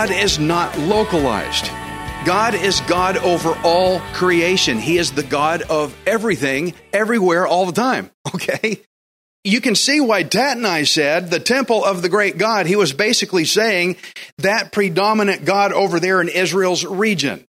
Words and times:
God 0.00 0.12
is 0.12 0.38
not 0.38 0.78
localized. 0.78 1.66
God 2.24 2.54
is 2.54 2.80
God 2.80 3.18
over 3.18 3.50
all 3.62 4.00
creation. 4.14 4.78
He 4.78 4.96
is 4.96 5.12
the 5.12 5.22
God 5.22 5.60
of 5.60 5.94
everything, 6.06 6.72
everywhere, 6.92 7.46
all 7.46 7.66
the 7.66 7.72
time. 7.72 8.10
Okay? 8.34 8.80
You 9.42 9.62
can 9.62 9.74
see 9.74 10.00
why 10.00 10.22
Tatnai 10.22 10.86
said 10.86 11.30
the 11.30 11.40
temple 11.40 11.82
of 11.82 12.02
the 12.02 12.10
great 12.10 12.36
God. 12.36 12.66
He 12.66 12.76
was 12.76 12.92
basically 12.92 13.46
saying 13.46 13.96
that 14.38 14.70
predominant 14.70 15.46
God 15.46 15.72
over 15.72 15.98
there 15.98 16.20
in 16.20 16.28
Israel's 16.28 16.84
region. 16.84 17.44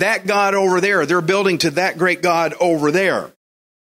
That 0.00 0.26
God 0.26 0.54
over 0.54 0.80
there, 0.80 1.06
they're 1.06 1.20
building 1.20 1.58
to 1.58 1.70
that 1.72 1.98
great 1.98 2.22
God 2.22 2.54
over 2.60 2.90
there. 2.90 3.32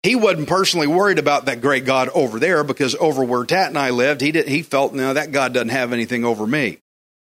He 0.03 0.15
wasn't 0.15 0.47
personally 0.47 0.87
worried 0.87 1.19
about 1.19 1.45
that 1.45 1.61
great 1.61 1.85
God 1.85 2.09
over 2.09 2.39
there 2.39 2.63
because 2.63 2.95
over 2.95 3.23
where 3.23 3.45
Tatnai 3.45 3.95
lived, 3.95 4.21
he, 4.21 4.31
did, 4.31 4.47
he 4.47 4.63
felt, 4.63 4.93
no, 4.93 5.13
that 5.13 5.31
God 5.31 5.53
doesn't 5.53 5.69
have 5.69 5.93
anything 5.93 6.25
over 6.25 6.47
me. 6.47 6.79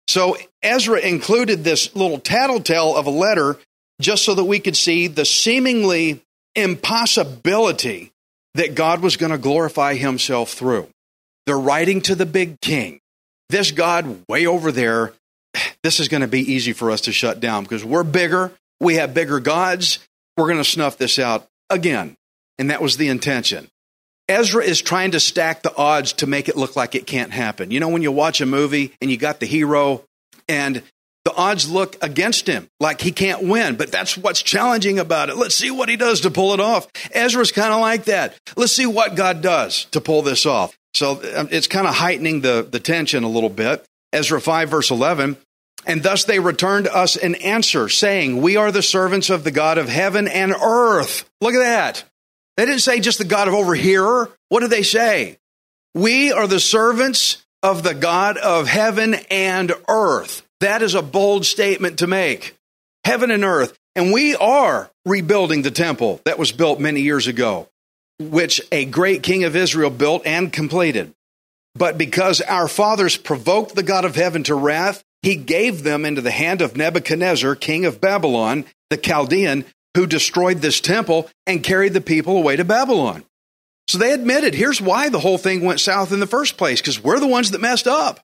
So 0.07 0.37
Ezra 0.61 0.99
included 0.99 1.63
this 1.63 1.95
little 1.95 2.19
tattletale 2.19 2.95
of 2.95 3.05
a 3.05 3.11
letter 3.11 3.57
just 3.99 4.23
so 4.23 4.35
that 4.35 4.45
we 4.45 4.59
could 4.59 4.77
see 4.77 5.07
the 5.07 5.25
seemingly 5.25 6.21
impossibility 6.55 8.12
that 8.55 8.75
God 8.75 9.01
was 9.01 9.17
going 9.17 9.31
to 9.31 9.37
glorify 9.37 9.95
himself 9.95 10.51
through. 10.53 10.87
They're 11.45 11.59
writing 11.59 12.01
to 12.01 12.15
the 12.15 12.25
big 12.25 12.61
king. 12.61 12.99
This 13.49 13.71
God 13.71 14.23
way 14.27 14.45
over 14.45 14.71
there, 14.71 15.13
this 15.83 15.99
is 15.99 16.07
going 16.07 16.21
to 16.21 16.27
be 16.27 16.53
easy 16.53 16.73
for 16.73 16.91
us 16.91 17.01
to 17.01 17.11
shut 17.11 17.39
down 17.39 17.63
because 17.63 17.83
we're 17.83 18.03
bigger. 18.03 18.51
We 18.79 18.95
have 18.95 19.13
bigger 19.13 19.39
gods. 19.39 19.99
We're 20.37 20.47
going 20.47 20.57
to 20.57 20.63
snuff 20.63 20.97
this 20.97 21.19
out 21.19 21.47
again. 21.69 22.15
And 22.57 22.69
that 22.69 22.81
was 22.81 22.97
the 22.97 23.09
intention. 23.09 23.67
Ezra 24.29 24.63
is 24.63 24.81
trying 24.81 25.11
to 25.11 25.19
stack 25.19 25.63
the 25.63 25.75
odds 25.75 26.13
to 26.13 26.27
make 26.27 26.47
it 26.47 26.55
look 26.55 26.75
like 26.75 26.95
it 26.95 27.05
can't 27.05 27.31
happen. 27.31 27.71
You 27.71 27.79
know, 27.79 27.89
when 27.89 28.01
you 28.01 28.11
watch 28.11 28.39
a 28.39 28.45
movie 28.45 28.93
and 29.01 29.11
you 29.11 29.17
got 29.17 29.39
the 29.39 29.45
hero 29.45 30.03
and 30.47 30.81
the 31.25 31.33
odds 31.35 31.69
look 31.69 31.95
against 32.01 32.47
him, 32.47 32.67
like 32.79 33.01
he 33.01 33.11
can't 33.11 33.43
win, 33.43 33.75
but 33.75 33.91
that's 33.91 34.17
what's 34.17 34.41
challenging 34.41 34.99
about 34.99 35.29
it. 35.29 35.37
Let's 35.37 35.55
see 35.55 35.71
what 35.71 35.89
he 35.89 35.95
does 35.95 36.21
to 36.21 36.31
pull 36.31 36.53
it 36.53 36.59
off. 36.59 36.87
Ezra's 37.11 37.51
kind 37.51 37.73
of 37.73 37.79
like 37.79 38.05
that. 38.05 38.37
Let's 38.57 38.73
see 38.73 38.85
what 38.85 39.15
God 39.15 39.41
does 39.41 39.85
to 39.85 40.01
pull 40.01 40.21
this 40.21 40.45
off. 40.45 40.77
So 40.93 41.21
um, 41.35 41.47
it's 41.51 41.67
kind 41.67 41.87
of 41.87 41.95
heightening 41.95 42.41
the, 42.41 42.67
the 42.69 42.79
tension 42.79 43.23
a 43.23 43.29
little 43.29 43.49
bit. 43.49 43.85
Ezra 44.11 44.39
5, 44.39 44.69
verse 44.69 44.91
11. 44.91 45.37
And 45.85 46.03
thus 46.03 46.23
they 46.25 46.39
returned 46.39 46.87
us 46.87 47.15
an 47.15 47.35
answer, 47.35 47.89
saying, 47.89 48.41
We 48.41 48.57
are 48.57 48.71
the 48.71 48.81
servants 48.81 49.29
of 49.29 49.43
the 49.43 49.51
God 49.51 49.77
of 49.77 49.89
heaven 49.89 50.27
and 50.27 50.53
earth. 50.53 51.29
Look 51.41 51.55
at 51.55 51.59
that. 51.59 52.03
They 52.57 52.65
didn't 52.65 52.81
say 52.81 52.99
just 52.99 53.17
the 53.17 53.25
God 53.25 53.47
of 53.47 53.53
over 53.53 53.75
here. 53.75 54.29
What 54.49 54.59
did 54.59 54.69
they 54.69 54.83
say? 54.83 55.39
We 55.95 56.31
are 56.31 56.47
the 56.47 56.59
servants 56.59 57.43
of 57.61 57.83
the 57.83 57.93
God 57.93 58.37
of 58.37 58.67
heaven 58.67 59.15
and 59.29 59.73
earth. 59.89 60.43
That 60.63 60.81
is 60.81 60.95
a 60.95 61.01
bold 61.01 61.45
statement 61.45 61.99
to 61.99 62.07
make. 62.07 62.55
Heaven 63.03 63.31
and 63.31 63.43
earth. 63.43 63.77
And 63.97 64.13
we 64.13 64.33
are 64.37 64.89
rebuilding 65.05 65.61
the 65.61 65.71
temple 65.71 66.21
that 66.23 66.39
was 66.39 66.53
built 66.53 66.79
many 66.79 67.01
years 67.01 67.27
ago, 67.27 67.67
which 68.17 68.61
a 68.71 68.85
great 68.85 69.23
king 69.23 69.43
of 69.43 69.57
Israel 69.57 69.89
built 69.89 70.25
and 70.25 70.53
completed. 70.53 71.13
But 71.75 71.97
because 71.97 72.39
our 72.39 72.69
fathers 72.69 73.17
provoked 73.17 73.75
the 73.75 73.83
God 73.83 74.05
of 74.05 74.15
heaven 74.15 74.41
to 74.43 74.55
wrath, 74.55 75.03
he 75.21 75.35
gave 75.35 75.83
them 75.83 76.05
into 76.05 76.21
the 76.21 76.31
hand 76.31 76.61
of 76.61 76.77
Nebuchadnezzar, 76.77 77.55
king 77.55 77.83
of 77.83 77.99
Babylon, 77.99 78.63
the 78.89 78.95
Chaldean, 78.95 79.65
who 79.95 80.07
destroyed 80.07 80.59
this 80.59 80.79
temple 80.79 81.29
and 81.45 81.61
carried 81.61 81.91
the 81.91 81.99
people 81.99 82.37
away 82.37 82.55
to 82.55 82.63
Babylon. 82.63 83.25
So 83.89 83.97
they 83.97 84.13
admitted 84.13 84.55
here's 84.55 84.81
why 84.81 85.09
the 85.09 85.19
whole 85.19 85.37
thing 85.37 85.65
went 85.65 85.81
south 85.81 86.13
in 86.13 86.21
the 86.21 86.25
first 86.25 86.55
place, 86.55 86.79
because 86.79 87.03
we're 87.03 87.19
the 87.19 87.27
ones 87.27 87.51
that 87.51 87.59
messed 87.59 87.85
up. 87.85 88.21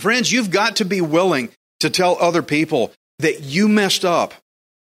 Friends, 0.00 0.32
you've 0.32 0.50
got 0.50 0.76
to 0.76 0.84
be 0.84 1.00
willing 1.00 1.50
to 1.86 1.90
tell 1.90 2.16
other 2.20 2.42
people 2.42 2.92
that 3.20 3.42
you 3.42 3.68
messed 3.68 4.04
up. 4.04 4.34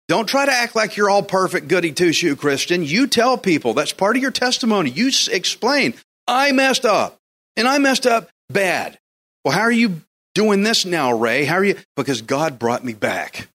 Don't 0.08 0.28
try 0.28 0.46
to 0.46 0.52
act 0.52 0.76
like 0.76 0.96
you're 0.96 1.10
all 1.10 1.24
perfect, 1.24 1.68
goody 1.68 1.92
two 1.92 2.14
shoe 2.14 2.36
Christian. 2.36 2.84
You 2.84 3.08
tell 3.08 3.38
people 3.38 3.74
that's 3.74 3.92
part 3.92 4.16
of 4.16 4.22
your 4.22 4.32
testimony. 4.32 4.90
You 4.92 5.12
explain, 5.32 5.94
I 6.28 6.52
messed 6.52 6.86
up 6.86 7.18
and 7.58 7.68
I 7.68 7.80
messed 7.80 8.06
up 8.06 8.30
bad. 8.50 8.98
Well, 9.44 9.54
how 9.54 9.62
are 9.62 9.72
you 9.72 10.02
doing 10.36 10.64
this 10.64 10.86
now, 10.86 11.12
Ray? 11.12 11.46
How 11.46 11.56
are 11.56 11.64
you? 11.64 11.76
Because 11.96 12.22
God 12.22 12.60
brought 12.60 12.84
me 12.84 12.94
back. 12.94 13.50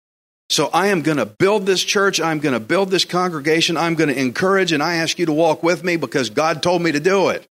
So 0.51 0.71
I 0.73 0.89
am 0.89 1.03
going 1.03 1.19
to 1.19 1.27
build 1.27 1.67
this 1.67 1.85
church. 1.85 2.21
I'm 2.21 2.41
going 2.41 2.55
to 2.55 2.61
build 2.61 2.91
this 2.91 3.05
congregation. 3.05 3.77
I'm 3.77 3.95
going 3.95 4.09
to 4.09 4.19
encourage, 4.19 4.73
and 4.73 4.83
I 4.83 4.95
ask 4.97 5.19
you 5.19 5.27
to 5.27 5.33
walk 5.33 5.63
with 5.63 5.85
me 5.85 5.97
because 5.97 6.31
God 6.31 6.63
told 6.63 6.81
me 6.81 6.93
to 6.93 7.01
do 7.01 7.29
it. 7.29 7.47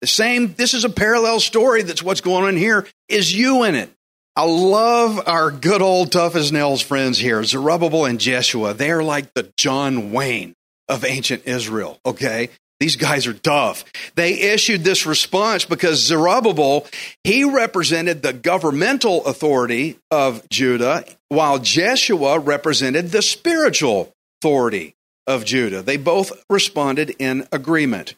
The 0.00 0.08
same, 0.08 0.54
this 0.54 0.74
is 0.74 0.84
a 0.84 0.90
parallel 0.90 1.38
story 1.38 1.82
that's 1.82 2.02
what's 2.02 2.20
going 2.20 2.44
on 2.44 2.56
here. 2.56 2.88
Is 3.08 3.32
you 3.32 3.62
in 3.62 3.76
it? 3.76 3.90
I 4.34 4.44
love 4.44 5.20
our 5.26 5.50
good 5.50 5.82
old 5.82 6.10
tough 6.12 6.36
as 6.36 6.52
nails 6.52 6.80
friends 6.80 7.18
here, 7.18 7.44
Zerubbabel 7.44 8.06
and 8.06 8.18
Jeshua. 8.18 8.72
They 8.72 8.90
are 8.90 9.02
like 9.02 9.34
the 9.34 9.52
John 9.58 10.10
Wayne 10.10 10.54
of 10.88 11.04
ancient 11.04 11.42
Israel, 11.44 12.00
okay? 12.06 12.48
These 12.80 12.96
guys 12.96 13.26
are 13.26 13.34
tough. 13.34 13.84
They 14.14 14.40
issued 14.40 14.84
this 14.84 15.04
response 15.04 15.66
because 15.66 16.02
Zerubbabel, 16.02 16.86
he 17.24 17.44
represented 17.44 18.22
the 18.22 18.32
governmental 18.32 19.24
authority 19.26 19.98
of 20.10 20.48
Judah, 20.48 21.04
while 21.28 21.58
Jeshua 21.58 22.38
represented 22.38 23.10
the 23.10 23.22
spiritual 23.22 24.12
authority 24.40 24.94
of 25.26 25.44
Judah. 25.44 25.82
They 25.82 25.98
both 25.98 26.32
responded 26.48 27.14
in 27.18 27.46
agreement. 27.52 28.14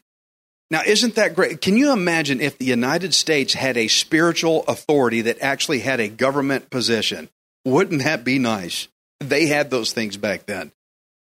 Now, 0.74 0.82
isn't 0.84 1.14
that 1.14 1.36
great? 1.36 1.60
Can 1.60 1.76
you 1.76 1.92
imagine 1.92 2.40
if 2.40 2.58
the 2.58 2.64
United 2.64 3.14
States 3.14 3.54
had 3.54 3.76
a 3.76 3.86
spiritual 3.86 4.64
authority 4.66 5.20
that 5.20 5.40
actually 5.40 5.78
had 5.78 6.00
a 6.00 6.08
government 6.08 6.68
position? 6.68 7.28
Wouldn't 7.64 8.02
that 8.02 8.24
be 8.24 8.40
nice? 8.40 8.88
They 9.20 9.46
had 9.46 9.70
those 9.70 9.92
things 9.92 10.16
back 10.16 10.46
then. 10.46 10.72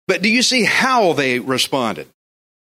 But 0.06 0.20
do 0.20 0.28
you 0.28 0.42
see 0.42 0.64
how 0.64 1.14
they 1.14 1.38
responded? 1.38 2.08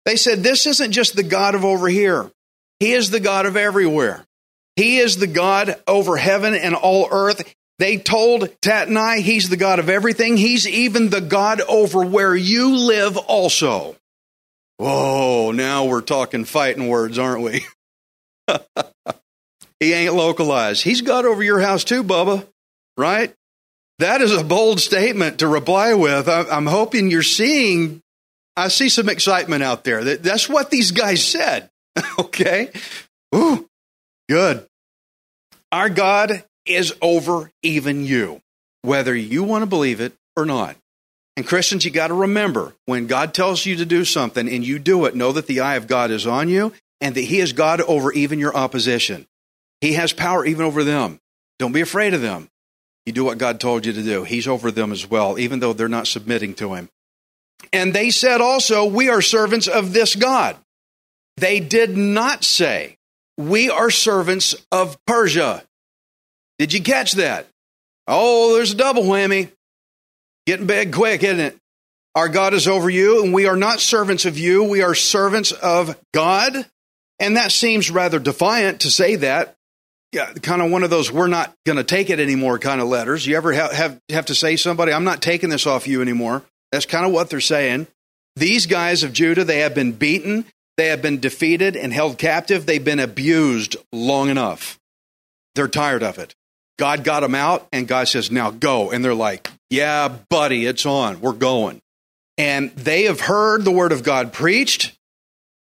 They 0.04 0.16
said, 0.16 0.42
This 0.42 0.66
isn't 0.66 0.92
just 0.92 1.16
the 1.16 1.22
God 1.22 1.54
of 1.54 1.64
over 1.64 1.88
here, 1.88 2.30
He 2.78 2.92
is 2.92 3.08
the 3.08 3.20
God 3.20 3.46
of 3.46 3.56
everywhere. 3.56 4.26
He 4.74 4.98
is 4.98 5.16
the 5.16 5.26
God 5.26 5.76
over 5.86 6.18
heaven 6.18 6.52
and 6.52 6.74
all 6.74 7.08
earth. 7.10 7.54
They 7.78 7.96
told 7.96 8.50
Tatnai, 8.60 9.20
He's 9.20 9.48
the 9.48 9.56
God 9.56 9.78
of 9.78 9.88
everything. 9.88 10.36
He's 10.36 10.68
even 10.68 11.08
the 11.08 11.22
God 11.22 11.62
over 11.62 12.04
where 12.04 12.36
you 12.36 12.76
live 12.76 13.16
also. 13.16 13.96
Whoa, 14.78 15.52
now 15.52 15.86
we're 15.86 16.02
talking 16.02 16.44
fighting 16.44 16.88
words, 16.88 17.18
aren't 17.18 17.42
we? 17.42 17.66
he 19.80 19.92
ain't 19.92 20.14
localized. 20.14 20.82
He's 20.82 21.00
got 21.00 21.24
over 21.24 21.42
your 21.42 21.60
house 21.60 21.84
too, 21.84 22.04
Bubba, 22.04 22.46
right? 22.96 23.32
That 23.98 24.20
is 24.20 24.32
a 24.34 24.44
bold 24.44 24.80
statement 24.80 25.38
to 25.38 25.48
reply 25.48 25.94
with. 25.94 26.28
I'm 26.28 26.66
hoping 26.66 27.10
you're 27.10 27.22
seeing, 27.22 28.02
I 28.54 28.68
see 28.68 28.90
some 28.90 29.08
excitement 29.08 29.62
out 29.62 29.84
there. 29.84 30.04
That's 30.16 30.48
what 30.48 30.70
these 30.70 30.90
guys 30.90 31.24
said. 31.24 31.70
okay? 32.18 32.70
Ooh, 33.34 33.66
good. 34.28 34.66
Our 35.72 35.88
God 35.88 36.44
is 36.66 36.94
over 37.00 37.50
even 37.62 38.04
you, 38.04 38.40
whether 38.82 39.14
you 39.14 39.44
want 39.44 39.62
to 39.62 39.66
believe 39.66 40.00
it 40.00 40.12
or 40.36 40.44
not. 40.44 40.76
And 41.36 41.46
Christians, 41.46 41.84
you 41.84 41.90
got 41.90 42.08
to 42.08 42.14
remember 42.14 42.74
when 42.86 43.06
God 43.06 43.34
tells 43.34 43.66
you 43.66 43.76
to 43.76 43.84
do 43.84 44.04
something 44.04 44.48
and 44.48 44.64
you 44.64 44.78
do 44.78 45.04
it, 45.04 45.14
know 45.14 45.32
that 45.32 45.46
the 45.46 45.60
eye 45.60 45.76
of 45.76 45.86
God 45.86 46.10
is 46.10 46.26
on 46.26 46.48
you 46.48 46.72
and 47.00 47.14
that 47.14 47.20
He 47.20 47.40
is 47.40 47.52
God 47.52 47.80
over 47.82 48.10
even 48.12 48.38
your 48.38 48.56
opposition. 48.56 49.26
He 49.80 49.92
has 49.94 50.12
power 50.12 50.46
even 50.46 50.64
over 50.64 50.82
them. 50.82 51.20
Don't 51.58 51.72
be 51.72 51.82
afraid 51.82 52.14
of 52.14 52.22
them. 52.22 52.48
You 53.04 53.12
do 53.12 53.24
what 53.24 53.38
God 53.38 53.60
told 53.60 53.86
you 53.86 53.92
to 53.92 54.02
do. 54.02 54.24
He's 54.24 54.48
over 54.48 54.70
them 54.70 54.92
as 54.92 55.08
well, 55.08 55.38
even 55.38 55.60
though 55.60 55.72
they're 55.72 55.88
not 55.88 56.06
submitting 56.06 56.54
to 56.54 56.74
Him. 56.74 56.88
And 57.72 57.92
they 57.92 58.10
said 58.10 58.40
also, 58.40 58.84
We 58.86 59.08
are 59.08 59.22
servants 59.22 59.68
of 59.68 59.92
this 59.92 60.16
God. 60.16 60.56
They 61.36 61.60
did 61.60 61.96
not 61.96 62.44
say, 62.44 62.96
We 63.36 63.70
are 63.70 63.90
servants 63.90 64.54
of 64.72 64.96
Persia. 65.06 65.62
Did 66.58 66.72
you 66.72 66.82
catch 66.82 67.12
that? 67.12 67.46
Oh, 68.08 68.54
there's 68.54 68.72
a 68.72 68.76
double 68.76 69.02
whammy. 69.02 69.50
Getting 70.46 70.66
big 70.66 70.92
quick, 70.92 71.22
isn't 71.22 71.40
it? 71.40 71.56
Our 72.14 72.28
God 72.28 72.54
is 72.54 72.66
over 72.66 72.88
you, 72.88 73.22
and 73.22 73.34
we 73.34 73.46
are 73.46 73.56
not 73.56 73.80
servants 73.80 74.24
of 74.24 74.38
you. 74.38 74.64
We 74.64 74.82
are 74.82 74.94
servants 74.94 75.52
of 75.52 75.98
God. 76.14 76.66
And 77.18 77.36
that 77.36 77.52
seems 77.52 77.90
rather 77.90 78.18
defiant 78.18 78.80
to 78.80 78.90
say 78.90 79.16
that. 79.16 79.54
Yeah, 80.12 80.32
kind 80.32 80.62
of 80.62 80.70
one 80.70 80.82
of 80.82 80.90
those 80.90 81.12
we're 81.12 81.26
not 81.26 81.52
going 81.66 81.76
to 81.76 81.84
take 81.84 82.08
it 82.08 82.20
anymore 82.20 82.58
kind 82.58 82.80
of 82.80 82.88
letters. 82.88 83.26
You 83.26 83.36
ever 83.36 83.52
have, 83.52 83.72
have, 83.72 84.00
have 84.10 84.26
to 84.26 84.34
say 84.34 84.56
somebody, 84.56 84.92
I'm 84.92 85.04
not 85.04 85.20
taking 85.20 85.50
this 85.50 85.66
off 85.66 85.86
you 85.86 86.00
anymore? 86.00 86.42
That's 86.72 86.86
kind 86.86 87.04
of 87.04 87.12
what 87.12 87.28
they're 87.28 87.40
saying. 87.40 87.86
These 88.36 88.66
guys 88.66 89.02
of 89.02 89.12
Judah, 89.12 89.44
they 89.44 89.58
have 89.58 89.74
been 89.74 89.92
beaten, 89.92 90.46
they 90.76 90.86
have 90.88 91.02
been 91.02 91.20
defeated 91.20 91.76
and 91.76 91.92
held 91.92 92.18
captive, 92.18 92.64
they've 92.66 92.84
been 92.84 93.00
abused 93.00 93.76
long 93.92 94.30
enough. 94.30 94.78
They're 95.54 95.68
tired 95.68 96.02
of 96.02 96.18
it. 96.18 96.34
God 96.78 97.02
got 97.02 97.20
them 97.20 97.34
out, 97.34 97.66
and 97.72 97.88
God 97.88 98.08
says, 98.08 98.30
Now 98.30 98.50
go. 98.50 98.90
And 98.90 99.02
they're 99.04 99.14
like, 99.14 99.50
Yeah, 99.70 100.16
buddy, 100.30 100.66
it's 100.66 100.86
on. 100.86 101.20
We're 101.20 101.32
going. 101.32 101.80
And 102.38 102.70
they 102.72 103.04
have 103.04 103.20
heard 103.20 103.64
the 103.64 103.70
word 103.70 103.92
of 103.92 104.02
God 104.02 104.32
preached. 104.32 104.96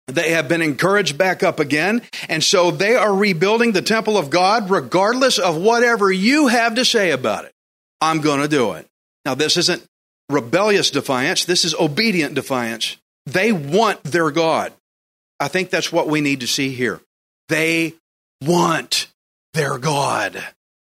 They 0.07 0.33
have 0.33 0.49
been 0.49 0.61
encouraged 0.61 1.17
back 1.17 1.43
up 1.43 1.61
again. 1.61 2.03
And 2.29 2.45
so 2.45 2.71
they 2.71 2.95
are 2.95 3.15
rebuilding 3.15 3.73
the 3.73 3.83
temple 3.83 4.19
of 4.19 4.29
God, 4.29 4.69
regardless 4.69 5.39
of 5.39 5.57
whatever 5.57 6.13
you 6.13 6.49
have 6.49 6.75
to 6.75 6.85
say 6.85 7.11
about 7.11 7.47
it. 7.47 7.53
I'm 8.01 8.21
going 8.21 8.41
to 8.41 8.49
do 8.49 8.73
it. 8.73 8.87
Now, 9.25 9.35
this 9.35 9.57
isn't 9.57 9.85
rebellious 10.29 10.91
defiance, 10.91 11.45
this 11.45 11.65
is 11.65 11.75
obedient 11.75 12.35
defiance. 12.35 12.97
They 13.27 13.53
want 13.53 14.03
their 14.05 14.31
God. 14.31 14.73
I 15.41 15.49
think 15.49 15.71
that's 15.71 15.91
what 15.91 16.09
we 16.09 16.21
need 16.21 16.41
to 16.41 16.47
see 16.47 16.71
here. 16.71 17.01
They 17.49 17.95
want 18.43 19.09
their 19.55 19.79
God. 19.79 20.45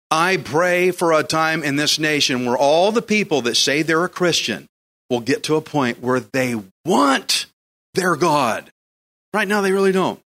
I 0.10 0.38
pray 0.38 0.92
for 0.92 1.12
a 1.12 1.24
time 1.24 1.64
in 1.64 1.76
this 1.76 2.00
nation 2.00 2.46
where 2.46 2.58
all 2.58 2.92
the 2.92 3.02
people 3.02 3.42
that 3.44 3.56
say 3.56 3.82
they're 3.82 4.06
a 4.06 4.10
Christian 4.10 4.68
will 5.10 5.20
get 5.20 5.44
to 5.44 5.56
a 5.56 5.62
point 5.62 6.02
where 6.02 6.20
they 6.20 6.56
want 6.86 7.48
their 7.94 8.16
God. 8.16 8.72
Right 9.34 9.48
now, 9.48 9.62
they 9.62 9.72
really 9.72 9.92
don't. 9.92 10.20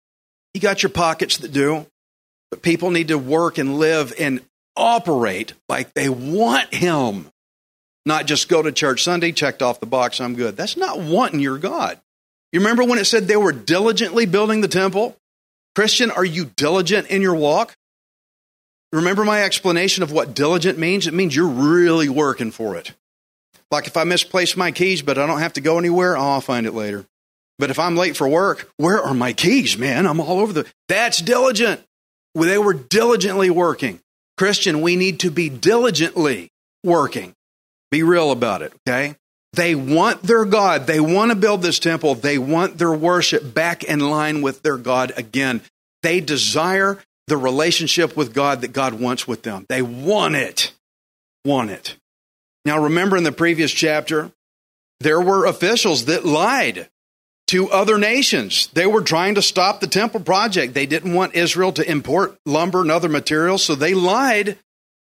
You 0.54 0.62
got 0.62 0.84
your 0.84 0.92
pockets 0.92 1.38
that 1.38 1.52
do, 1.52 1.88
but 2.52 2.62
people 2.62 2.92
need 2.92 3.08
to 3.08 3.18
work 3.18 3.58
and 3.58 3.80
live 3.80 4.14
and 4.20 4.42
operate 4.76 5.54
like 5.68 5.94
they 5.94 6.10
want 6.10 6.74
Him. 6.74 7.28
Not 8.06 8.26
just 8.26 8.50
go 8.50 8.62
to 8.62 8.72
church 8.72 9.04
Sunday, 9.04 9.32
checked 9.32 9.62
off 9.62 9.80
the 9.80 9.86
box, 9.86 10.22
I'm 10.22 10.36
good. 10.36 10.58
That's 10.58 10.78
not 10.78 11.00
wanting 11.00 11.40
your 11.40 11.58
God. 11.58 12.00
You 12.52 12.60
remember 12.60 12.84
when 12.84 13.00
it 13.00 13.06
said 13.06 13.28
they 13.28 13.38
were 13.38 13.52
diligently 13.52 14.26
building 14.26 14.62
the 14.62 14.68
temple? 14.68 15.16
Christian, 15.76 16.12
are 16.12 16.26
you 16.26 16.46
diligent 16.46 17.08
in 17.08 17.22
your 17.22 17.36
walk? 17.36 17.76
Remember 18.92 19.24
my 19.24 19.44
explanation 19.44 20.04
of 20.04 20.12
what 20.12 20.34
diligent 20.34 20.78
means? 20.78 21.08
It 21.08 21.14
means 21.14 21.36
you're 21.36 21.48
really 21.48 22.10
working 22.10 22.52
for 22.52 22.76
it. 22.76 22.94
Like 23.70 23.88
if 23.88 23.96
I 23.96 24.04
misplace 24.04 24.58
my 24.58 24.72
keys, 24.72 25.02
but 25.02 25.18
I 25.18 25.26
don't 25.26 25.40
have 25.40 25.54
to 25.54 25.62
go 25.62 25.80
anywhere, 25.80 26.18
oh, 26.18 26.22
I'll 26.22 26.42
find 26.42 26.66
it 26.68 26.74
later. 26.74 27.06
But 27.58 27.70
if 27.70 27.80
I'm 27.80 27.96
late 27.96 28.18
for 28.18 28.28
work, 28.28 28.70
where 28.78 29.02
are 29.02 29.14
my 29.14 29.34
keys, 29.34 29.78
man? 29.78 30.06
I'm 30.06 30.20
all 30.20 30.40
over 30.40 30.52
the. 30.52 30.66
That's 30.90 31.22
diligent. 31.22 31.82
They 32.34 32.58
were 32.58 32.74
diligently 32.74 33.50
working. 33.50 34.02
Christian, 34.38 34.82
we 34.82 34.96
need 34.96 35.20
to 35.22 35.32
be 35.32 35.50
diligently 35.50 36.50
working. 36.84 37.36
Be 37.92 38.04
real 38.04 38.32
about 38.32 38.62
it, 38.62 38.74
okay? 38.88 39.16
They 39.54 39.76
want 39.76 40.24
their 40.24 40.46
God. 40.46 40.88
They 40.88 41.00
want 41.00 41.32
to 41.32 41.36
build 41.36 41.62
this 41.62 41.78
temple. 41.78 42.16
They 42.16 42.38
want 42.38 42.78
their 42.78 42.94
worship 42.94 43.54
back 43.54 43.84
in 43.84 44.00
line 44.00 44.42
with 44.42 44.64
their 44.64 44.78
God 44.78 45.14
again. 45.18 45.62
They 46.02 46.22
desire 46.22 46.98
the 47.32 47.38
relationship 47.38 48.18
with 48.18 48.34
God 48.34 48.60
that 48.60 48.74
God 48.74 48.94
wants 48.94 49.26
with 49.26 49.42
them. 49.42 49.66
They 49.70 49.82
want 49.82 50.36
it. 50.36 50.74
Want 51.46 51.70
it. 51.70 51.96
Now, 52.66 52.84
remember 52.84 53.16
in 53.16 53.24
the 53.24 53.32
previous 53.32 53.72
chapter, 53.72 54.34
there 55.00 55.22
were 55.22 55.46
officials 55.46 56.06
that 56.06 56.26
lied 56.26 56.90
to 57.48 57.72
other 57.72 57.98
nations. 57.98 58.68
They 58.74 58.86
were 58.86 59.02
trying 59.02 59.36
to 59.36 59.42
stop 59.42 59.80
the 59.80 59.88
temple 59.88 60.20
project. 60.20 60.74
They 60.74 60.86
didn't 60.86 61.14
want 61.14 61.34
Israel 61.34 61.72
to 61.72 61.90
import 61.90 62.38
lumber 62.46 62.82
and 62.82 62.92
other 62.92 63.08
materials, 63.08 63.64
so 63.64 63.76
they 63.76 63.94
lied 63.94 64.58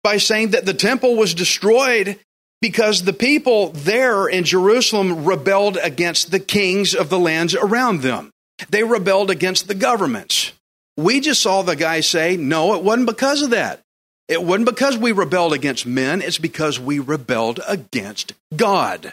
by 0.05 0.19
saying 0.19 0.51
that 0.51 0.67
the 0.67 0.73
temple 0.73 1.17
was 1.17 1.35
destroyed 1.35 2.17
because 2.61 3.03
the 3.03 3.13
people 3.13 3.71
there 3.71 4.29
in 4.29 4.45
Jerusalem 4.45 5.25
rebelled 5.25 5.79
against 5.83 6.31
the 6.31 6.39
kings 6.39 6.95
of 6.95 7.09
the 7.09 7.19
lands 7.19 7.57
around 7.57 8.03
them. 8.03 8.31
They 8.71 8.85
rebelled 8.85 9.33
against 9.33 9.67
the 9.67 9.75
governments. 9.75 10.53
We 10.97 11.21
just 11.21 11.43
saw 11.43 11.63
the 11.63 11.77
guy 11.77 12.01
say, 12.01 12.37
no, 12.37 12.75
it 12.75 12.83
wasn't 12.83 13.07
because 13.07 13.43
of 13.43 13.51
that. 13.51 13.81
It 14.29 14.43
wasn't 14.43 14.67
because 14.67 14.97
we 14.97 15.13
rebelled 15.13 15.53
against 15.53 15.87
men, 15.87 16.23
it's 16.23 16.39
because 16.39 16.81
we 16.81 16.99
rebelled 16.99 17.61
against 17.67 18.33
God. 18.55 19.13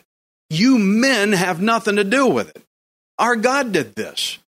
You 0.49 0.77
men 0.77 1.33
have 1.33 1.61
nothing 1.61 1.97
to 1.97 2.03
do 2.03 2.27
with 2.27 2.49
it. 2.49 2.63
Our 3.17 3.35
God 3.35 3.71
did 3.71 3.95
this. 3.95 4.39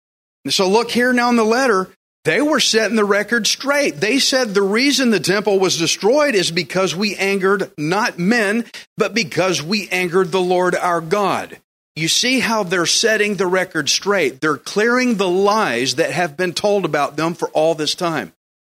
So 0.48 0.68
look 0.68 0.90
here 0.90 1.12
now 1.12 1.30
in 1.30 1.36
the 1.36 1.44
letter, 1.44 1.90
they 2.24 2.40
were 2.40 2.60
setting 2.60 2.96
the 2.96 3.04
record 3.04 3.46
straight. 3.46 3.96
They 3.96 4.18
said 4.18 4.54
the 4.54 4.62
reason 4.62 5.10
the 5.10 5.20
temple 5.20 5.58
was 5.58 5.76
destroyed 5.76 6.34
is 6.34 6.50
because 6.50 6.96
we 6.96 7.16
angered 7.16 7.70
not 7.76 8.18
men, 8.18 8.64
but 8.96 9.14
because 9.14 9.62
we 9.62 9.88
angered 9.90 10.32
the 10.32 10.40
Lord 10.40 10.74
our 10.74 11.02
God. 11.02 11.58
You 11.96 12.08
see 12.08 12.40
how 12.40 12.64
they're 12.64 12.86
setting 12.86 13.36
the 13.36 13.46
record 13.46 13.88
straight. 13.88 14.40
They're 14.40 14.56
clearing 14.56 15.14
the 15.14 15.28
lies 15.28 15.96
that 15.96 16.10
have 16.10 16.36
been 16.36 16.52
told 16.52 16.84
about 16.84 17.16
them 17.16 17.34
for 17.34 17.48
all 17.50 17.74
this 17.74 17.94
time. 17.94 18.32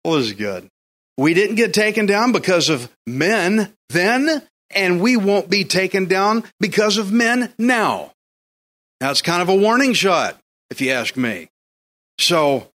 Well, 0.05 0.17
this 0.17 0.27
is 0.27 0.33
good. 0.35 0.69
We 1.17 1.33
didn't 1.33 1.57
get 1.57 1.73
taken 1.73 2.05
down 2.05 2.33
because 2.33 2.69
of 2.69 2.91
men 3.07 3.73
then, 3.89 4.43
and 4.71 5.01
we 5.01 5.17
won't 5.17 5.49
be 5.49 5.65
taken 5.65 6.07
down 6.07 6.45
because 6.61 6.99
of 6.99 7.11
men 7.11 7.53
now. 7.59 8.13
It's 9.01 9.23
kind 9.23 9.41
of 9.41 9.49
a 9.49 9.55
warning 9.55 9.95
shot, 9.95 10.39
if 10.71 10.81
you 10.83 10.91
ask 10.91 11.17
me. 11.17 11.49
So, 12.19 12.69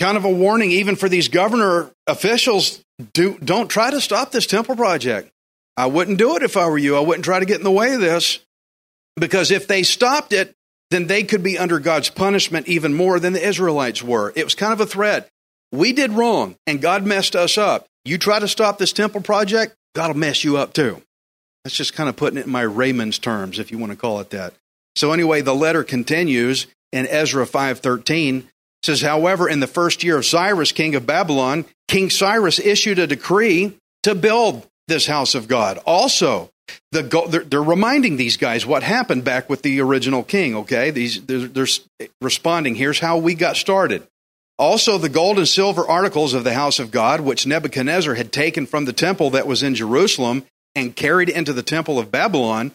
kind 0.00 0.16
of 0.16 0.24
a 0.24 0.30
warning 0.30 0.70
even 0.70 0.94
for 0.94 1.08
these 1.08 1.28
governor 1.28 1.90
officials 2.06 2.82
do, 3.14 3.36
don't 3.38 3.68
try 3.68 3.90
to 3.90 4.00
stop 4.00 4.30
this 4.30 4.46
temple 4.46 4.76
project. 4.76 5.30
I 5.76 5.86
wouldn't 5.86 6.18
do 6.18 6.36
it 6.36 6.42
if 6.42 6.56
I 6.56 6.68
were 6.68 6.78
you. 6.78 6.96
I 6.96 7.00
wouldn't 7.00 7.24
try 7.24 7.40
to 7.40 7.46
get 7.46 7.58
in 7.58 7.64
the 7.64 7.70
way 7.70 7.94
of 7.94 8.00
this. 8.00 8.40
Because 9.18 9.50
if 9.50 9.66
they 9.66 9.82
stopped 9.82 10.32
it, 10.32 10.54
then 10.90 11.06
they 11.06 11.22
could 11.22 11.42
be 11.42 11.58
under 11.58 11.78
God's 11.78 12.08
punishment 12.08 12.68
even 12.68 12.94
more 12.94 13.20
than 13.20 13.32
the 13.32 13.46
Israelites 13.46 14.02
were. 14.02 14.32
It 14.34 14.44
was 14.44 14.54
kind 14.54 14.72
of 14.72 14.80
a 14.80 14.86
threat. 14.86 15.28
We 15.70 15.92
did 15.92 16.12
wrong, 16.12 16.56
and 16.66 16.80
God 16.80 17.04
messed 17.04 17.36
us 17.36 17.58
up. 17.58 17.86
You 18.04 18.16
try 18.16 18.38
to 18.38 18.48
stop 18.48 18.78
this 18.78 18.92
temple 18.92 19.20
project, 19.20 19.74
God 19.94 20.08
will 20.08 20.16
mess 20.16 20.44
you 20.44 20.56
up 20.56 20.72
too. 20.72 21.02
That's 21.64 21.76
just 21.76 21.92
kind 21.92 22.08
of 22.08 22.16
putting 22.16 22.38
it 22.38 22.46
in 22.46 22.52
my 22.52 22.62
Raymond's 22.62 23.18
terms, 23.18 23.58
if 23.58 23.70
you 23.70 23.76
want 23.76 23.92
to 23.92 23.98
call 23.98 24.20
it 24.20 24.30
that. 24.30 24.54
So 24.96 25.12
anyway, 25.12 25.42
the 25.42 25.54
letter 25.54 25.84
continues 25.84 26.66
in 26.92 27.06
Ezra 27.06 27.46
5:13 27.46 28.48
says, 28.82 29.02
"However, 29.02 29.48
in 29.48 29.60
the 29.60 29.66
first 29.66 30.02
year 30.02 30.16
of 30.16 30.24
Cyrus, 30.24 30.72
king 30.72 30.94
of 30.94 31.04
Babylon, 31.04 31.66
King 31.88 32.08
Cyrus 32.08 32.58
issued 32.58 32.98
a 32.98 33.06
decree 33.06 33.74
to 34.04 34.14
build 34.14 34.66
this 34.86 35.06
house 35.06 35.34
of 35.34 35.48
God. 35.48 35.78
Also, 35.84 36.50
the 36.92 37.02
they're, 37.30 37.44
they're, 37.44 37.62
reminding 37.62 38.16
these 38.16 38.36
guys 38.36 38.66
what 38.66 38.82
happened 38.82 39.24
back 39.24 39.48
with 39.48 39.62
the 39.62 39.80
original 39.80 40.22
king. 40.22 40.56
Okay, 40.56 40.90
these 40.90 41.22
they're, 41.22 41.46
they're 41.46 41.66
responding. 42.20 42.74
Here's 42.74 43.00
how 43.00 43.18
we 43.18 43.34
got 43.34 43.56
started. 43.56 44.06
Also, 44.58 44.98
the 44.98 45.08
gold 45.08 45.38
and 45.38 45.46
silver 45.46 45.86
articles 45.86 46.34
of 46.34 46.44
the 46.44 46.54
house 46.54 46.78
of 46.78 46.90
God, 46.90 47.20
which 47.20 47.46
Nebuchadnezzar 47.46 48.14
had 48.14 48.32
taken 48.32 48.66
from 48.66 48.86
the 48.86 48.92
temple 48.92 49.30
that 49.30 49.46
was 49.46 49.62
in 49.62 49.74
Jerusalem 49.74 50.44
and 50.74 50.96
carried 50.96 51.28
into 51.28 51.52
the 51.52 51.62
temple 51.62 51.98
of 51.98 52.10
Babylon, 52.10 52.72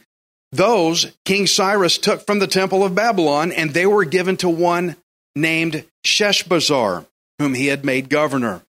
those 0.54 1.12
King 1.26 1.48
Cyrus 1.48 1.98
took 1.98 2.26
from 2.26 2.40
the 2.40 2.48
temple 2.48 2.86
of 2.86 2.96
Babylon, 2.96 3.52
and 3.52 3.72
they 3.72 3.86
were 3.86 4.06
given 4.06 4.38
to 4.38 4.50
one 4.50 4.96
named 5.36 5.84
Sheshbazzar, 6.06 7.06
whom 7.40 7.54
he 7.54 7.68
had 7.68 7.84
made 7.84 8.08
governor. 8.08 8.62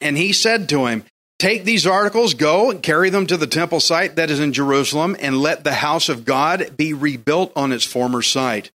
And 0.00 0.16
he 0.16 0.32
said 0.32 0.68
to 0.70 0.86
him, 0.86 1.04
Take 1.42 1.64
these 1.64 1.88
articles, 1.88 2.34
go 2.34 2.70
and 2.70 2.80
carry 2.80 3.10
them 3.10 3.26
to 3.26 3.36
the 3.36 3.48
temple 3.48 3.80
site 3.80 4.14
that 4.14 4.30
is 4.30 4.38
in 4.38 4.52
Jerusalem, 4.52 5.16
and 5.18 5.36
let 5.36 5.64
the 5.64 5.74
house 5.74 6.08
of 6.08 6.24
God 6.24 6.76
be 6.76 6.92
rebuilt 6.92 7.50
on 7.56 7.72
its 7.72 7.82
former 7.84 8.22
site. 8.22 8.70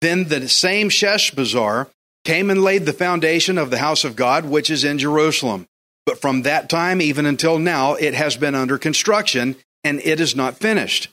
Then 0.00 0.26
the 0.28 0.48
same 0.48 0.88
Sheshbazzar 0.88 1.88
came 2.24 2.48
and 2.48 2.62
laid 2.62 2.86
the 2.86 2.92
foundation 2.92 3.58
of 3.58 3.72
the 3.72 3.78
house 3.78 4.04
of 4.04 4.14
God, 4.14 4.44
which 4.44 4.70
is 4.70 4.84
in 4.84 5.00
Jerusalem. 5.00 5.66
But 6.04 6.20
from 6.20 6.42
that 6.42 6.68
time, 6.68 7.00
even 7.00 7.26
until 7.26 7.58
now, 7.58 7.94
it 7.94 8.14
has 8.14 8.36
been 8.36 8.54
under 8.54 8.78
construction, 8.78 9.56
and 9.82 10.00
it 10.04 10.20
is 10.20 10.36
not 10.36 10.58
finished. 10.58 11.08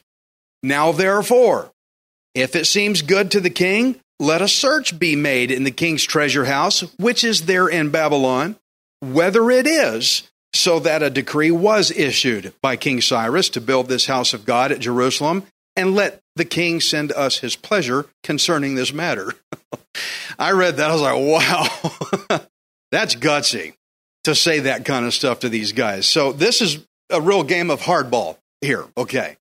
Now, 0.61 0.91
therefore, 0.91 1.71
if 2.35 2.55
it 2.55 2.67
seems 2.67 3.01
good 3.01 3.31
to 3.31 3.39
the 3.39 3.49
king, 3.49 3.99
let 4.19 4.43
a 4.43 4.47
search 4.47 4.99
be 4.99 5.15
made 5.15 5.49
in 5.49 5.63
the 5.63 5.71
king's 5.71 6.03
treasure 6.03 6.45
house, 6.45 6.81
which 6.99 7.23
is 7.23 7.47
there 7.47 7.67
in 7.67 7.89
Babylon, 7.89 8.57
whether 9.01 9.49
it 9.49 9.65
is 9.65 10.29
so 10.53 10.79
that 10.79 11.03
a 11.03 11.09
decree 11.09 11.51
was 11.51 11.91
issued 11.91 12.53
by 12.61 12.75
King 12.75 13.01
Cyrus 13.01 13.49
to 13.49 13.61
build 13.61 13.87
this 13.87 14.05
house 14.05 14.33
of 14.33 14.45
God 14.45 14.71
at 14.71 14.79
Jerusalem, 14.79 15.43
and 15.75 15.95
let 15.95 16.21
the 16.35 16.45
king 16.45 16.79
send 16.79 17.11
us 17.11 17.39
his 17.39 17.55
pleasure 17.55 18.05
concerning 18.23 18.75
this 18.75 18.93
matter. 18.93 19.33
I 20.39 20.51
read 20.51 20.77
that. 20.77 20.89
I 20.89 20.93
was 20.93 21.01
like, 21.01 22.29
wow, 22.29 22.41
that's 22.91 23.15
gutsy 23.15 23.73
to 24.23 24.35
say 24.35 24.59
that 24.59 24.85
kind 24.85 25.05
of 25.05 25.13
stuff 25.13 25.39
to 25.39 25.49
these 25.49 25.71
guys. 25.71 26.05
So 26.05 26.31
this 26.31 26.61
is 26.61 26.85
a 27.09 27.21
real 27.21 27.43
game 27.43 27.69
of 27.69 27.81
hardball 27.81 28.37
here. 28.61 28.85
Okay. 28.97 29.37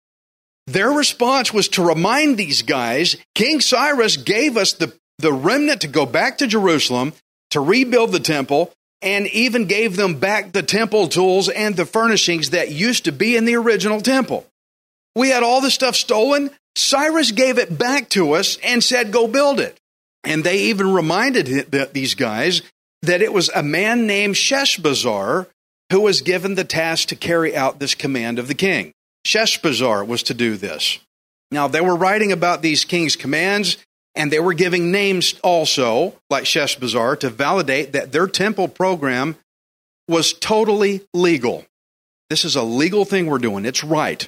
Their 0.67 0.91
response 0.91 1.53
was 1.53 1.67
to 1.69 1.85
remind 1.85 2.37
these 2.37 2.61
guys 2.61 3.17
King 3.35 3.61
Cyrus 3.61 4.17
gave 4.17 4.57
us 4.57 4.73
the, 4.73 4.93
the 5.19 5.33
remnant 5.33 5.81
to 5.81 5.87
go 5.87 6.05
back 6.05 6.37
to 6.39 6.47
Jerusalem 6.47 7.13
to 7.51 7.59
rebuild 7.59 8.11
the 8.11 8.19
temple 8.19 8.71
and 9.01 9.27
even 9.27 9.65
gave 9.65 9.95
them 9.95 10.19
back 10.19 10.51
the 10.51 10.63
temple 10.63 11.07
tools 11.07 11.49
and 11.49 11.75
the 11.75 11.85
furnishings 11.85 12.51
that 12.51 12.71
used 12.71 13.05
to 13.05 13.11
be 13.11 13.35
in 13.35 13.45
the 13.45 13.55
original 13.55 14.01
temple. 14.01 14.45
We 15.15 15.29
had 15.29 15.43
all 15.43 15.61
the 15.61 15.71
stuff 15.71 15.95
stolen. 15.95 16.51
Cyrus 16.75 17.31
gave 17.31 17.57
it 17.57 17.77
back 17.77 18.09
to 18.09 18.33
us 18.33 18.57
and 18.63 18.83
said, 18.83 19.11
go 19.11 19.27
build 19.27 19.59
it. 19.59 19.77
And 20.23 20.43
they 20.43 20.59
even 20.65 20.93
reminded 20.93 21.71
these 21.93 22.15
guys 22.15 22.61
that 23.01 23.21
it 23.21 23.33
was 23.33 23.49
a 23.49 23.63
man 23.63 24.05
named 24.05 24.35
Sheshbazzar 24.35 25.47
who 25.91 26.01
was 26.01 26.21
given 26.21 26.55
the 26.55 26.63
task 26.63 27.09
to 27.09 27.15
carry 27.15 27.55
out 27.57 27.79
this 27.79 27.95
command 27.95 28.39
of 28.39 28.47
the 28.47 28.53
king. 28.53 28.93
Sheshbazzar 29.25 30.07
was 30.07 30.23
to 30.23 30.33
do 30.33 30.55
this. 30.55 30.99
Now, 31.49 31.67
they 31.67 31.81
were 31.81 31.95
writing 31.95 32.31
about 32.31 32.61
these 32.61 32.85
king's 32.85 33.15
commands, 33.15 33.77
and 34.15 34.31
they 34.31 34.39
were 34.39 34.53
giving 34.53 34.91
names 34.91 35.35
also, 35.43 36.15
like 36.29 36.43
Sheshbazzar, 36.43 37.19
to 37.21 37.29
validate 37.29 37.93
that 37.93 38.11
their 38.11 38.27
temple 38.27 38.67
program 38.67 39.35
was 40.07 40.33
totally 40.33 41.01
legal. 41.13 41.65
This 42.29 42.45
is 42.45 42.55
a 42.55 42.63
legal 42.63 43.05
thing 43.05 43.27
we're 43.27 43.37
doing. 43.39 43.65
It's 43.65 43.83
right. 43.83 44.27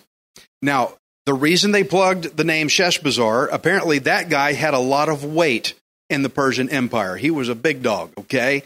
Now, 0.62 0.94
the 1.26 1.34
reason 1.34 1.72
they 1.72 1.84
plugged 1.84 2.36
the 2.38 2.44
name 2.44 2.68
Sheshbazzar, 2.68 3.50
apparently 3.52 4.00
that 4.00 4.30
guy 4.30 4.54
had 4.54 4.74
a 4.74 4.80
lot 4.80 5.10
of 5.10 5.24
weight 5.24 5.74
in 6.10 6.22
the 6.22 6.30
Persian 6.30 6.70
Empire. 6.70 7.16
He 7.16 7.32
was 7.32 7.50
a 7.50 7.56
big 7.56 7.82
dog, 7.82 8.12
okay? 8.18 8.64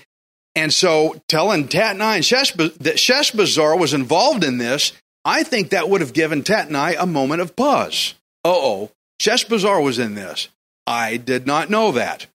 And 0.55 0.73
so 0.73 1.21
telling 1.27 1.67
Tatnai 1.67 2.19
Sheshbaz- 2.19 2.77
that 2.79 2.95
Sheshbazzar 2.95 3.79
was 3.79 3.93
involved 3.93 4.43
in 4.43 4.57
this, 4.57 4.91
I 5.23 5.43
think 5.43 5.69
that 5.69 5.89
would 5.89 6.01
have 6.01 6.13
given 6.13 6.43
Tatnai 6.43 6.95
a 6.97 7.05
moment 7.05 7.41
of 7.41 7.55
pause. 7.55 8.15
Uh 8.43 8.53
oh, 8.53 8.91
Sheshbazzar 9.21 9.83
was 9.83 9.99
in 9.99 10.15
this. 10.15 10.47
I 10.87 11.17
did 11.17 11.45
not 11.45 11.69
know 11.69 11.91
that. 11.91 12.27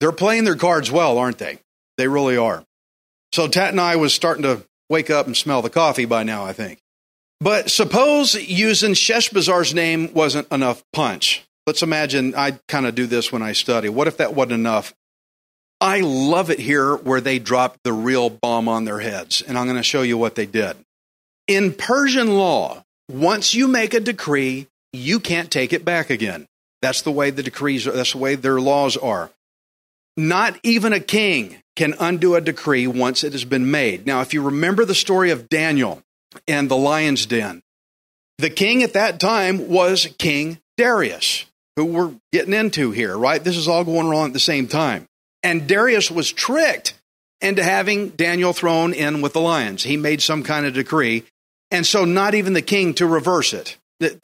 They're 0.00 0.12
playing 0.12 0.44
their 0.44 0.56
cards 0.56 0.90
well, 0.90 1.16
aren't 1.16 1.38
they? 1.38 1.60
They 1.96 2.08
really 2.08 2.36
are. 2.36 2.64
So 3.32 3.46
Tatnai 3.46 3.98
was 3.98 4.12
starting 4.12 4.42
to 4.42 4.66
wake 4.88 5.08
up 5.08 5.26
and 5.26 5.36
smell 5.36 5.62
the 5.62 5.70
coffee 5.70 6.04
by 6.04 6.24
now, 6.24 6.44
I 6.44 6.52
think. 6.52 6.80
But 7.40 7.70
suppose 7.70 8.34
using 8.34 8.92
Sheshbazzar's 8.92 9.72
name 9.72 10.12
wasn't 10.12 10.50
enough 10.50 10.82
punch. 10.92 11.46
Let's 11.66 11.82
imagine 11.82 12.34
I 12.34 12.58
kind 12.68 12.86
of 12.86 12.94
do 12.94 13.06
this 13.06 13.30
when 13.30 13.42
I 13.42 13.52
study. 13.52 13.88
What 13.88 14.08
if 14.08 14.16
that 14.16 14.34
wasn't 14.34 14.54
enough? 14.54 14.92
I 15.80 16.00
love 16.00 16.50
it 16.50 16.58
here 16.58 16.96
where 16.96 17.20
they 17.20 17.38
drop 17.38 17.78
the 17.84 17.92
real 17.92 18.28
bomb 18.28 18.68
on 18.68 18.84
their 18.84 18.98
heads, 18.98 19.40
and 19.40 19.56
I'm 19.56 19.64
going 19.66 19.76
to 19.76 19.82
show 19.82 20.02
you 20.02 20.18
what 20.18 20.34
they 20.34 20.44
did. 20.44 20.76
In 21.46 21.72
Persian 21.72 22.36
law, 22.36 22.82
once 23.10 23.54
you 23.54 23.68
make 23.68 23.94
a 23.94 24.00
decree, 24.00 24.66
you 24.92 25.20
can't 25.20 25.50
take 25.50 25.72
it 25.72 25.84
back 25.84 26.10
again. 26.10 26.46
That's 26.82 27.02
the 27.02 27.12
way 27.12 27.30
the 27.30 27.42
decrees 27.42 27.86
are, 27.86 27.92
that's 27.92 28.12
the 28.12 28.18
way 28.18 28.34
their 28.34 28.60
laws 28.60 28.96
are. 28.96 29.30
Not 30.16 30.58
even 30.62 30.92
a 30.92 31.00
king 31.00 31.62
can 31.76 31.94
undo 31.98 32.34
a 32.34 32.40
decree 32.40 32.86
once 32.86 33.24
it 33.24 33.32
has 33.32 33.44
been 33.44 33.70
made. 33.70 34.06
Now, 34.06 34.20
if 34.20 34.34
you 34.34 34.42
remember 34.42 34.84
the 34.84 34.94
story 34.94 35.30
of 35.30 35.48
Daniel 35.48 36.02
and 36.46 36.70
the 36.70 36.76
lion's 36.76 37.26
den, 37.26 37.62
the 38.38 38.50
king 38.50 38.82
at 38.82 38.94
that 38.94 39.20
time 39.20 39.68
was 39.68 40.08
King 40.18 40.58
Darius, 40.76 41.44
who 41.76 41.84
we're 41.84 42.14
getting 42.32 42.54
into 42.54 42.90
here, 42.90 43.16
right? 43.16 43.42
This 43.42 43.56
is 43.56 43.68
all 43.68 43.84
going 43.84 44.06
on 44.08 44.28
at 44.28 44.32
the 44.32 44.40
same 44.40 44.66
time. 44.66 45.06
And 45.42 45.66
Darius 45.66 46.10
was 46.10 46.32
tricked 46.32 46.94
into 47.40 47.62
having 47.62 48.10
Daniel 48.10 48.52
thrown 48.52 48.92
in 48.92 49.22
with 49.22 49.32
the 49.32 49.40
lions. 49.40 49.82
He 49.82 49.96
made 49.96 50.22
some 50.22 50.42
kind 50.42 50.66
of 50.66 50.74
decree. 50.74 51.24
And 51.70 51.86
so, 51.86 52.04
not 52.04 52.34
even 52.34 52.52
the 52.52 52.62
king 52.62 52.94
to 52.94 53.06
reverse 53.06 53.52
it. 53.52 53.76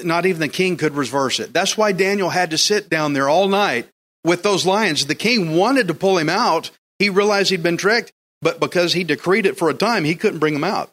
Not 0.03 0.27
even 0.27 0.41
the 0.41 0.49
king 0.49 0.77
could 0.77 0.95
reverse 0.95 1.39
it. 1.39 1.53
That's 1.53 1.77
why 1.77 1.93
Daniel 1.93 2.31
had 2.31 2.51
to 2.51 2.59
sit 2.59 2.89
down 2.89 3.13
there 3.13 3.29
all 3.29 3.49
night 3.49 3.87
with 4.25 4.43
those 4.43 4.67
lions. 4.67 5.07
The 5.07 5.15
king 5.15 5.57
wanted 5.57 5.89
to 5.89 5.95
pull 5.95 6.19
him 6.19 6.29
out. 6.29 6.71
He 6.99 7.11
realized 7.11 7.51
he'd 7.51 7.63
been 7.63 7.77
tricked, 7.77 8.13
but 8.41 8.59
because 8.59 8.93
he 8.93 9.05
decreed 9.05 9.47
it 9.47 9.59
for 9.59 9.69
a 9.69 9.75
time, 9.75 10.05
he 10.05 10.15
couldn't 10.15 10.41
bring 10.41 10.55
him 10.55 10.65
out. 10.65 10.91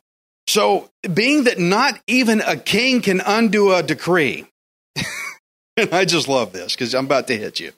So, 0.48 0.90
being 1.14 1.46
that 1.46 1.58
not 1.58 2.00
even 2.06 2.42
a 2.42 2.58
king 2.58 3.02
can 3.02 3.22
undo 3.26 3.74
a 3.74 3.82
decree, 3.82 4.46
and 5.78 5.94
I 5.94 6.04
just 6.04 6.28
love 6.28 6.52
this 6.52 6.74
because 6.76 6.94
I'm 6.94 7.06
about 7.06 7.28
to 7.28 7.38
hit 7.38 7.62
you. 7.62 7.72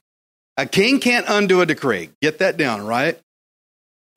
A 0.57 0.65
king 0.65 0.99
can't 0.99 1.25
undo 1.27 1.61
a 1.61 1.65
decree. 1.65 2.09
Get 2.21 2.39
that 2.39 2.57
down, 2.57 2.85
right? 2.85 3.19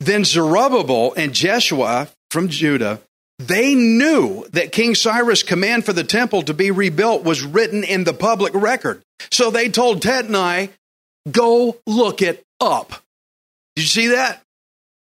Then 0.01 0.25
Zerubbabel 0.25 1.13
and 1.15 1.35
Jeshua 1.35 2.09
from 2.31 2.49
Judah, 2.49 3.01
they 3.39 3.75
knew 3.75 4.47
that 4.53 4.73
King 4.73 4.95
Cyrus' 4.95 5.43
command 5.43 5.85
for 5.85 5.93
the 5.93 6.05
temple 6.05 6.43
to 6.43 6.55
be 6.55 6.71
rebuilt 6.71 7.23
was 7.23 7.43
written 7.43 7.85
in 7.85 8.05
the 8.05 8.13
public 8.13 8.53
record. 8.55 9.03
So 9.31 9.51
they 9.51 9.69
told 9.69 10.03
Tatnai, 10.03 10.71
go 11.31 11.77
look 11.87 12.21
it 12.21 12.43
up. 12.61 12.91
Did 13.77 13.83
you 13.83 13.89
see 13.89 14.07
that? 14.09 14.43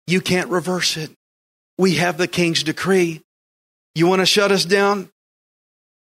You 0.09 0.21
can't 0.21 0.51
reverse 0.51 0.97
it. 0.97 1.11
We 1.79 1.97
have 1.97 2.19
the 2.19 2.27
king's 2.27 2.65
decree. 2.65 3.23
You 3.95 4.09
want 4.09 4.21
to 4.21 4.27
shut 4.27 4.51
us 4.51 4.65
down? 4.65 5.09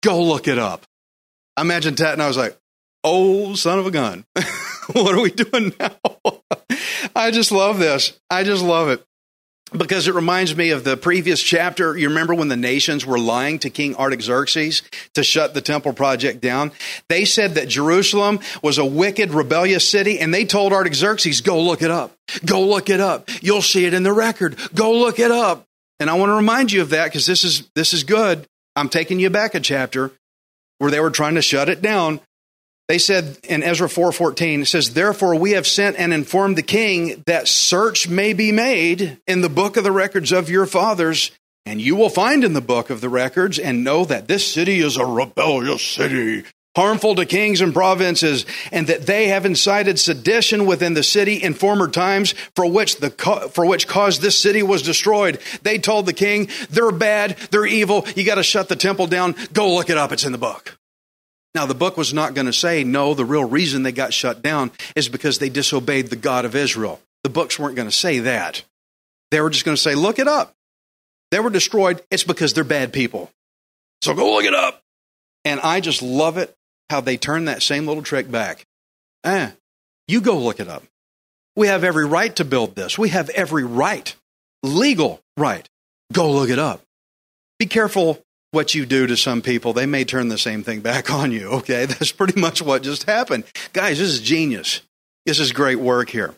Go 0.02 0.22
look 0.22 0.48
it 0.48 0.58
up. 0.58 0.84
I 1.56 1.62
imagine 1.62 1.96
Tatnai 1.96 2.28
was 2.28 2.36
like, 2.36 2.56
oh, 3.04 3.54
son 3.54 3.78
of 3.78 3.86
a 3.86 3.90
gun. 3.90 4.24
what 4.92 5.14
are 5.14 5.20
we 5.20 5.30
doing 5.30 5.74
now? 5.78 5.96
I 7.14 7.30
just 7.30 7.52
love 7.52 7.78
this. 7.78 8.18
I 8.30 8.44
just 8.44 8.62
love 8.62 8.88
it 8.88 9.04
because 9.76 10.08
it 10.08 10.14
reminds 10.14 10.56
me 10.56 10.70
of 10.70 10.84
the 10.84 10.96
previous 10.96 11.42
chapter. 11.42 11.96
You 11.96 12.08
remember 12.08 12.34
when 12.34 12.48
the 12.48 12.56
nations 12.56 13.04
were 13.04 13.18
lying 13.18 13.58
to 13.60 13.70
King 13.70 13.96
Artaxerxes 13.96 14.82
to 15.14 15.22
shut 15.22 15.54
the 15.54 15.60
temple 15.60 15.92
project 15.92 16.40
down? 16.40 16.72
They 17.08 17.24
said 17.24 17.54
that 17.54 17.68
Jerusalem 17.68 18.40
was 18.62 18.78
a 18.78 18.84
wicked, 18.84 19.32
rebellious 19.32 19.88
city, 19.88 20.18
and 20.18 20.32
they 20.32 20.44
told 20.44 20.72
Artaxerxes, 20.72 21.40
Go 21.40 21.62
look 21.62 21.82
it 21.82 21.90
up. 21.90 22.16
Go 22.44 22.62
look 22.62 22.90
it 22.90 23.00
up. 23.00 23.28
You'll 23.42 23.62
see 23.62 23.84
it 23.84 23.94
in 23.94 24.02
the 24.02 24.12
record. 24.12 24.56
Go 24.74 24.92
look 24.92 25.18
it 25.18 25.30
up. 25.30 25.64
And 25.98 26.10
I 26.10 26.14
want 26.14 26.30
to 26.30 26.34
remind 26.34 26.72
you 26.72 26.82
of 26.82 26.90
that 26.90 27.04
because 27.06 27.26
this 27.26 27.44
is 27.44 27.68
this 27.74 27.94
is 27.94 28.04
good. 28.04 28.46
I'm 28.74 28.88
taking 28.88 29.18
you 29.18 29.30
back 29.30 29.54
a 29.54 29.60
chapter 29.60 30.12
where 30.78 30.90
they 30.90 31.00
were 31.00 31.10
trying 31.10 31.36
to 31.36 31.42
shut 31.42 31.68
it 31.68 31.80
down 31.80 32.20
they 32.88 32.98
said 32.98 33.38
in 33.44 33.62
Ezra 33.62 33.88
4:14 33.88 34.62
it 34.62 34.66
says 34.66 34.94
therefore 34.94 35.34
we 35.34 35.52
have 35.52 35.66
sent 35.66 35.96
and 35.96 36.12
informed 36.12 36.56
the 36.56 36.62
king 36.62 37.22
that 37.26 37.48
search 37.48 38.08
may 38.08 38.32
be 38.32 38.52
made 38.52 39.18
in 39.26 39.40
the 39.40 39.48
book 39.48 39.76
of 39.76 39.84
the 39.84 39.92
records 39.92 40.32
of 40.32 40.50
your 40.50 40.66
fathers 40.66 41.30
and 41.64 41.80
you 41.80 41.96
will 41.96 42.10
find 42.10 42.44
in 42.44 42.52
the 42.52 42.60
book 42.60 42.90
of 42.90 43.00
the 43.00 43.08
records 43.08 43.58
and 43.58 43.82
know 43.82 44.04
that 44.04 44.28
this 44.28 44.46
city 44.46 44.78
is 44.78 44.96
a 44.96 45.06
rebellious 45.06 45.82
city 45.82 46.44
harmful 46.76 47.14
to 47.14 47.24
kings 47.24 47.62
and 47.62 47.72
provinces 47.72 48.44
and 48.70 48.86
that 48.88 49.06
they 49.06 49.28
have 49.28 49.46
incited 49.46 49.98
sedition 49.98 50.66
within 50.66 50.92
the 50.92 51.02
city 51.02 51.36
in 51.36 51.54
former 51.54 51.88
times 51.88 52.32
for 52.54 52.70
which 52.70 52.98
the 52.98 53.10
for 53.50 53.64
which 53.64 53.88
cause 53.88 54.20
this 54.20 54.38
city 54.38 54.62
was 54.62 54.82
destroyed. 54.82 55.40
They 55.62 55.78
told 55.78 56.04
the 56.04 56.12
king 56.12 56.48
they're 56.68 56.92
bad 56.92 57.36
they're 57.50 57.66
evil 57.66 58.06
you 58.14 58.24
got 58.24 58.34
to 58.36 58.42
shut 58.42 58.68
the 58.68 58.76
temple 58.76 59.06
down 59.06 59.34
go 59.52 59.74
look 59.74 59.90
it 59.90 59.96
up 59.96 60.12
it's 60.12 60.24
in 60.24 60.32
the 60.32 60.38
book 60.38 60.76
now, 61.56 61.64
the 61.64 61.74
book 61.74 61.96
was 61.96 62.12
not 62.12 62.34
going 62.34 62.44
to 62.44 62.52
say, 62.52 62.84
no, 62.84 63.14
the 63.14 63.24
real 63.24 63.48
reason 63.48 63.82
they 63.82 63.90
got 63.90 64.12
shut 64.12 64.42
down 64.42 64.70
is 64.94 65.08
because 65.08 65.38
they 65.38 65.48
disobeyed 65.48 66.08
the 66.08 66.16
God 66.16 66.44
of 66.44 66.54
Israel. 66.54 67.00
The 67.24 67.30
books 67.30 67.58
weren't 67.58 67.76
going 67.76 67.88
to 67.88 67.94
say 67.94 68.18
that. 68.18 68.62
They 69.30 69.40
were 69.40 69.48
just 69.48 69.64
going 69.64 69.74
to 69.74 69.80
say, 69.80 69.94
look 69.94 70.18
it 70.18 70.28
up. 70.28 70.52
They 71.30 71.40
were 71.40 71.48
destroyed. 71.48 72.02
It's 72.10 72.24
because 72.24 72.52
they're 72.52 72.62
bad 72.62 72.92
people. 72.92 73.30
So 74.02 74.12
go 74.12 74.34
look 74.34 74.44
it 74.44 74.52
up. 74.52 74.82
And 75.46 75.58
I 75.60 75.80
just 75.80 76.02
love 76.02 76.36
it 76.36 76.54
how 76.90 77.00
they 77.00 77.16
turn 77.16 77.46
that 77.46 77.62
same 77.62 77.86
little 77.86 78.02
trick 78.02 78.30
back. 78.30 78.66
Eh, 79.24 79.50
you 80.06 80.20
go 80.20 80.36
look 80.36 80.60
it 80.60 80.68
up. 80.68 80.82
We 81.56 81.68
have 81.68 81.84
every 81.84 82.04
right 82.04 82.36
to 82.36 82.44
build 82.44 82.76
this. 82.76 82.98
We 82.98 83.08
have 83.08 83.30
every 83.30 83.64
right, 83.64 84.14
legal 84.62 85.22
right. 85.38 85.66
Go 86.12 86.32
look 86.32 86.50
it 86.50 86.58
up. 86.58 86.82
Be 87.58 87.64
careful 87.64 88.22
what 88.50 88.74
you 88.74 88.86
do 88.86 89.06
to 89.06 89.16
some 89.16 89.42
people, 89.42 89.72
they 89.72 89.86
may 89.86 90.04
turn 90.04 90.28
the 90.28 90.38
same 90.38 90.62
thing 90.62 90.80
back 90.80 91.12
on 91.12 91.32
you. 91.32 91.48
Okay, 91.48 91.86
that's 91.86 92.12
pretty 92.12 92.38
much 92.38 92.62
what 92.62 92.82
just 92.82 93.04
happened. 93.04 93.44
Guys, 93.72 93.98
this 93.98 94.08
is 94.08 94.20
genius. 94.20 94.80
This 95.24 95.40
is 95.40 95.52
great 95.52 95.78
work 95.78 96.08
here. 96.08 96.34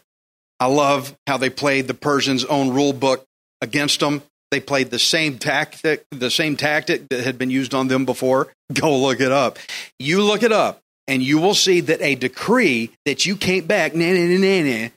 I 0.61 0.67
love 0.67 1.17
how 1.27 1.37
they 1.37 1.51
played 1.51 1.87
the 1.87 1.95
Persians' 1.95 2.45
own 2.45 2.71
rule 2.71 2.93
book 2.93 3.25
against 3.61 4.01
them. 4.01 4.23
They 4.51 4.61
played 4.61 4.91
the 4.91 4.99
same 4.99 5.39
tactic, 5.39 6.05
the 6.11 6.31
same 6.31 6.57
tactic 6.57 7.09
that 7.11 7.23
had 7.23 7.39
been 7.39 7.51
used 7.51 7.75
on 7.75 7.89
them 7.89 8.07
before. 8.07 8.49
Go 8.73 8.99
look 8.99 9.21
it 9.21 9.31
up. 9.31 9.59
You 9.99 10.23
look 10.23 10.43
it 10.43 10.53
up, 10.53 10.81
and 11.07 11.23
you 11.23 11.39
will 11.39 11.55
see 11.55 11.81
that 11.81 12.01
a 12.01 12.15
decree 12.15 12.91
that 13.05 13.27
you 13.27 13.37
can't 13.37 13.69
back, 13.69 13.95
nah, 13.95 14.13
nah, 14.13 14.39
nah, 14.39 14.63
nah, 14.63 14.89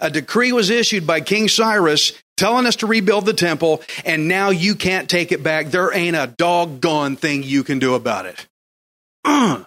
a 0.00 0.10
decree 0.10 0.52
was 0.52 0.70
issued 0.70 1.06
by 1.06 1.20
King 1.20 1.48
Cyrus 1.48 2.12
telling 2.36 2.66
us 2.66 2.76
to 2.76 2.86
rebuild 2.86 3.26
the 3.26 3.32
temple, 3.32 3.82
and 4.04 4.28
now 4.28 4.50
you 4.50 4.74
can't 4.74 5.08
take 5.08 5.32
it 5.32 5.42
back. 5.42 5.68
There 5.68 5.94
ain't 5.94 6.16
a 6.16 6.26
doggone 6.26 7.16
thing 7.16 7.42
you 7.42 7.64
can 7.64 7.78
do 7.78 7.94
about 7.94 8.26
it. 8.26 8.46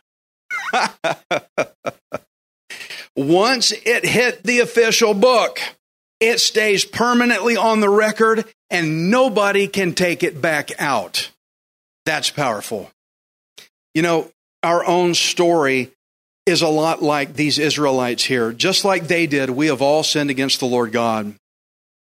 once 3.16 3.72
it 3.72 4.06
hit 4.06 4.44
the 4.44 4.60
official 4.60 5.14
book, 5.14 5.60
it 6.20 6.40
stays 6.40 6.86
permanently 6.86 7.56
on 7.58 7.80
the 7.80 7.90
record 7.90 8.46
and 8.70 9.10
nobody 9.10 9.68
can 9.68 9.94
take 9.94 10.24
it 10.24 10.42
back 10.42 10.72
out. 10.80 11.32
That's 12.06 12.30
powerful. 12.30 12.92
You 13.94 14.02
know, 14.02 14.32
our 14.64 14.86
own 14.86 15.14
story 15.14 15.92
is 16.46 16.62
a 16.62 16.68
lot 16.68 17.02
like 17.02 17.34
these 17.34 17.60
Israelites 17.60 18.24
here. 18.24 18.54
Just 18.54 18.86
like 18.86 19.08
they 19.08 19.28
did, 19.28 19.50
we 19.50 19.68
have 19.68 19.82
all 19.82 20.04
sinned 20.04 20.30
against 20.30 20.60
the 20.60 20.66
Lord 20.66 20.92
God. 20.92 21.36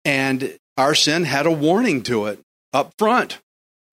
And 0.06 0.58
our 0.77 0.96
sin 0.96 1.25
had 1.25 1.46
a 1.46 1.51
warning 1.51 2.03
to 2.03 2.25
it 2.27 2.39
up 2.74 2.94
front. 2.98 3.39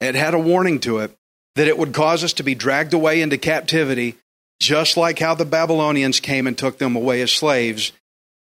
It 0.01 0.15
had 0.15 0.35
a 0.35 0.39
warning 0.39 0.81
to 0.81 0.99
it 0.99 1.17
that 1.57 1.69
it 1.69 1.79
would 1.79 1.95
cause 1.95 2.23
us 2.23 2.35
to 2.35 2.43
be 2.43 2.55
dragged 2.55 2.93
away 2.93 3.23
into 3.23 3.39
captivity, 3.39 4.15
just 4.61 4.97
like 4.97 5.19
how 5.19 5.35
the 5.35 5.45
Babylonians 5.45 6.21
came 6.21 6.47
and 6.47 6.57
took 6.57 6.79
them 6.79 6.97
away 6.97 7.23
as 7.23 7.33
slaves. 7.33 7.93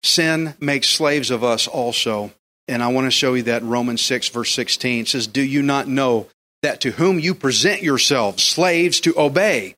Sin 0.04 0.56
makes 0.60 0.88
slaves 0.88 1.30
of 1.30 1.44
us 1.44 1.68
also. 1.68 2.32
And 2.68 2.82
I 2.82 2.88
want 2.88 3.06
to 3.06 3.12
show 3.12 3.34
you 3.34 3.44
that 3.44 3.64
in 3.64 3.70
Romans 3.70 4.02
6, 4.02 4.30
verse 4.30 4.52
16. 4.52 5.02
It 5.02 5.08
says, 5.10 5.28
Do 5.28 5.42
you 5.42 5.62
not 5.62 5.88
know 5.88 6.28
that 6.62 6.82
to 6.82 6.92
whom 6.92 7.20
you 7.20 7.36
present 7.36 7.82
yourselves 7.82 8.44
slaves 8.44 9.00
to 9.02 9.20
obey, 9.20 9.76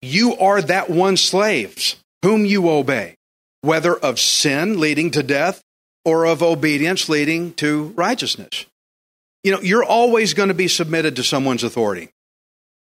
you 0.00 0.36
are 0.36 0.60
that 0.62 0.90
one 0.90 1.16
slaves 1.16 1.96
whom 2.22 2.44
you 2.44 2.68
obey, 2.68 3.16
whether 3.62 3.96
of 3.96 4.20
sin 4.20 4.78
leading 4.78 5.10
to 5.12 5.22
death 5.22 5.62
or 6.04 6.26
of 6.26 6.42
obedience 6.42 7.08
leading 7.08 7.54
to 7.54 7.92
righteousness. 7.96 8.66
You 9.44 9.52
know, 9.52 9.60
you're 9.60 9.84
always 9.84 10.34
going 10.34 10.48
to 10.48 10.54
be 10.54 10.68
submitted 10.68 11.16
to 11.16 11.24
someone's 11.24 11.64
authority. 11.64 12.10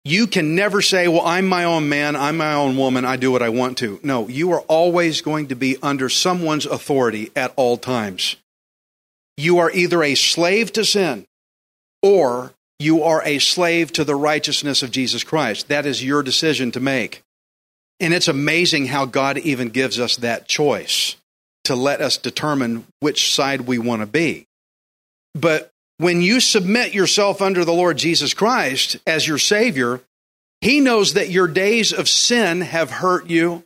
You 0.03 0.27
can 0.27 0.55
never 0.55 0.81
say, 0.81 1.07
Well, 1.07 1.25
I'm 1.25 1.47
my 1.47 1.63
own 1.63 1.89
man, 1.89 2.15
I'm 2.15 2.37
my 2.37 2.53
own 2.53 2.77
woman, 2.77 3.05
I 3.05 3.17
do 3.17 3.31
what 3.31 3.41
I 3.41 3.49
want 3.49 3.79
to. 3.79 3.99
No, 4.03 4.27
you 4.27 4.51
are 4.51 4.61
always 4.61 5.21
going 5.21 5.47
to 5.47 5.55
be 5.55 5.77
under 5.81 6.09
someone's 6.09 6.65
authority 6.65 7.31
at 7.35 7.53
all 7.55 7.77
times. 7.77 8.35
You 9.35 9.57
are 9.57 9.71
either 9.71 10.03
a 10.03 10.15
slave 10.15 10.71
to 10.73 10.85
sin 10.85 11.25
or 12.01 12.53
you 12.77 13.03
are 13.03 13.23
a 13.25 13.39
slave 13.39 13.91
to 13.93 14.03
the 14.03 14.15
righteousness 14.15 14.83
of 14.83 14.91
Jesus 14.91 15.23
Christ. 15.23 15.69
That 15.69 15.85
is 15.85 16.03
your 16.03 16.23
decision 16.23 16.71
to 16.73 16.79
make. 16.79 17.23
And 17.99 18.13
it's 18.13 18.27
amazing 18.27 18.87
how 18.87 19.05
God 19.05 19.37
even 19.39 19.69
gives 19.69 19.99
us 19.99 20.17
that 20.17 20.47
choice 20.47 21.15
to 21.65 21.75
let 21.75 22.01
us 22.01 22.17
determine 22.17 22.85
which 22.99 23.33
side 23.33 23.61
we 23.61 23.77
want 23.77 24.01
to 24.01 24.05
be. 24.05 24.47
But 25.33 25.71
when 25.97 26.21
you 26.21 26.39
submit 26.39 26.93
yourself 26.93 27.41
under 27.41 27.63
the 27.63 27.73
Lord 27.73 27.97
Jesus 27.97 28.33
Christ 28.33 28.97
as 29.05 29.27
your 29.27 29.37
Savior, 29.37 30.01
He 30.61 30.79
knows 30.79 31.13
that 31.13 31.29
your 31.29 31.47
days 31.47 31.93
of 31.93 32.09
sin 32.09 32.61
have 32.61 32.89
hurt 32.91 33.29
you. 33.29 33.63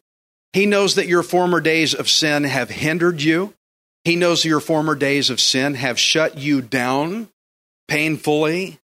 He 0.53 0.65
knows 0.65 0.95
that 0.95 1.07
your 1.07 1.23
former 1.23 1.61
days 1.61 1.93
of 1.93 2.09
sin 2.09 2.43
have 2.43 2.69
hindered 2.69 3.21
you. 3.21 3.53
He 4.03 4.15
knows 4.15 4.45
your 4.45 4.59
former 4.59 4.95
days 4.95 5.29
of 5.29 5.39
sin 5.39 5.75
have 5.75 5.99
shut 5.99 6.37
you 6.37 6.61
down 6.61 7.29
painfully. 7.87 8.79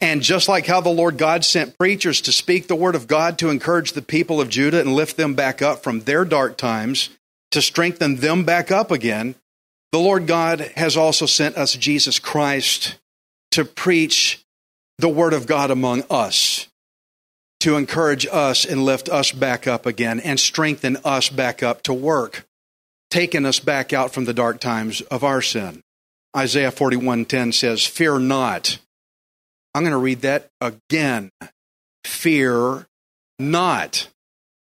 And 0.00 0.20
just 0.20 0.48
like 0.48 0.66
how 0.66 0.80
the 0.80 0.90
Lord 0.90 1.16
God 1.16 1.44
sent 1.44 1.78
preachers 1.78 2.20
to 2.22 2.32
speak 2.32 2.66
the 2.66 2.74
word 2.74 2.96
of 2.96 3.06
God 3.06 3.38
to 3.38 3.50
encourage 3.50 3.92
the 3.92 4.02
people 4.02 4.40
of 4.40 4.48
Judah 4.48 4.80
and 4.80 4.94
lift 4.94 5.16
them 5.16 5.34
back 5.34 5.62
up 5.62 5.82
from 5.82 6.00
their 6.00 6.24
dark 6.24 6.56
times, 6.56 7.10
to 7.52 7.62
strengthen 7.62 8.16
them 8.16 8.44
back 8.44 8.70
up 8.70 8.90
again, 8.90 9.34
the 9.92 9.98
Lord 9.98 10.26
God 10.26 10.60
has 10.76 10.96
also 10.96 11.26
sent 11.26 11.56
us 11.56 11.74
Jesus 11.74 12.18
Christ 12.18 12.98
to 13.52 13.64
preach 13.64 14.44
the 14.98 15.08
word 15.08 15.32
of 15.32 15.46
God 15.46 15.70
among 15.70 16.04
us, 16.10 16.68
to 17.60 17.76
encourage 17.76 18.26
us 18.26 18.64
and 18.64 18.84
lift 18.84 19.08
us 19.08 19.32
back 19.32 19.66
up 19.66 19.86
again 19.86 20.18
and 20.20 20.40
strengthen 20.40 20.96
us 21.04 21.28
back 21.28 21.62
up 21.62 21.82
to 21.82 21.92
work, 21.92 22.46
taking 23.10 23.46
us 23.46 23.60
back 23.60 23.92
out 23.92 24.12
from 24.12 24.24
the 24.24 24.34
dark 24.34 24.58
times 24.58 25.00
of 25.02 25.22
our 25.22 25.42
sin. 25.42 25.82
Isaiah 26.34 26.72
41:10 26.72 27.52
says, 27.52 27.84
"Fear 27.84 28.20
not, 28.20 28.78
I'm 29.74 29.82
going 29.82 29.92
to 29.92 29.98
read 29.98 30.20
that 30.22 30.48
again. 30.60 31.30
Fear 32.04 32.86
not, 33.38 34.08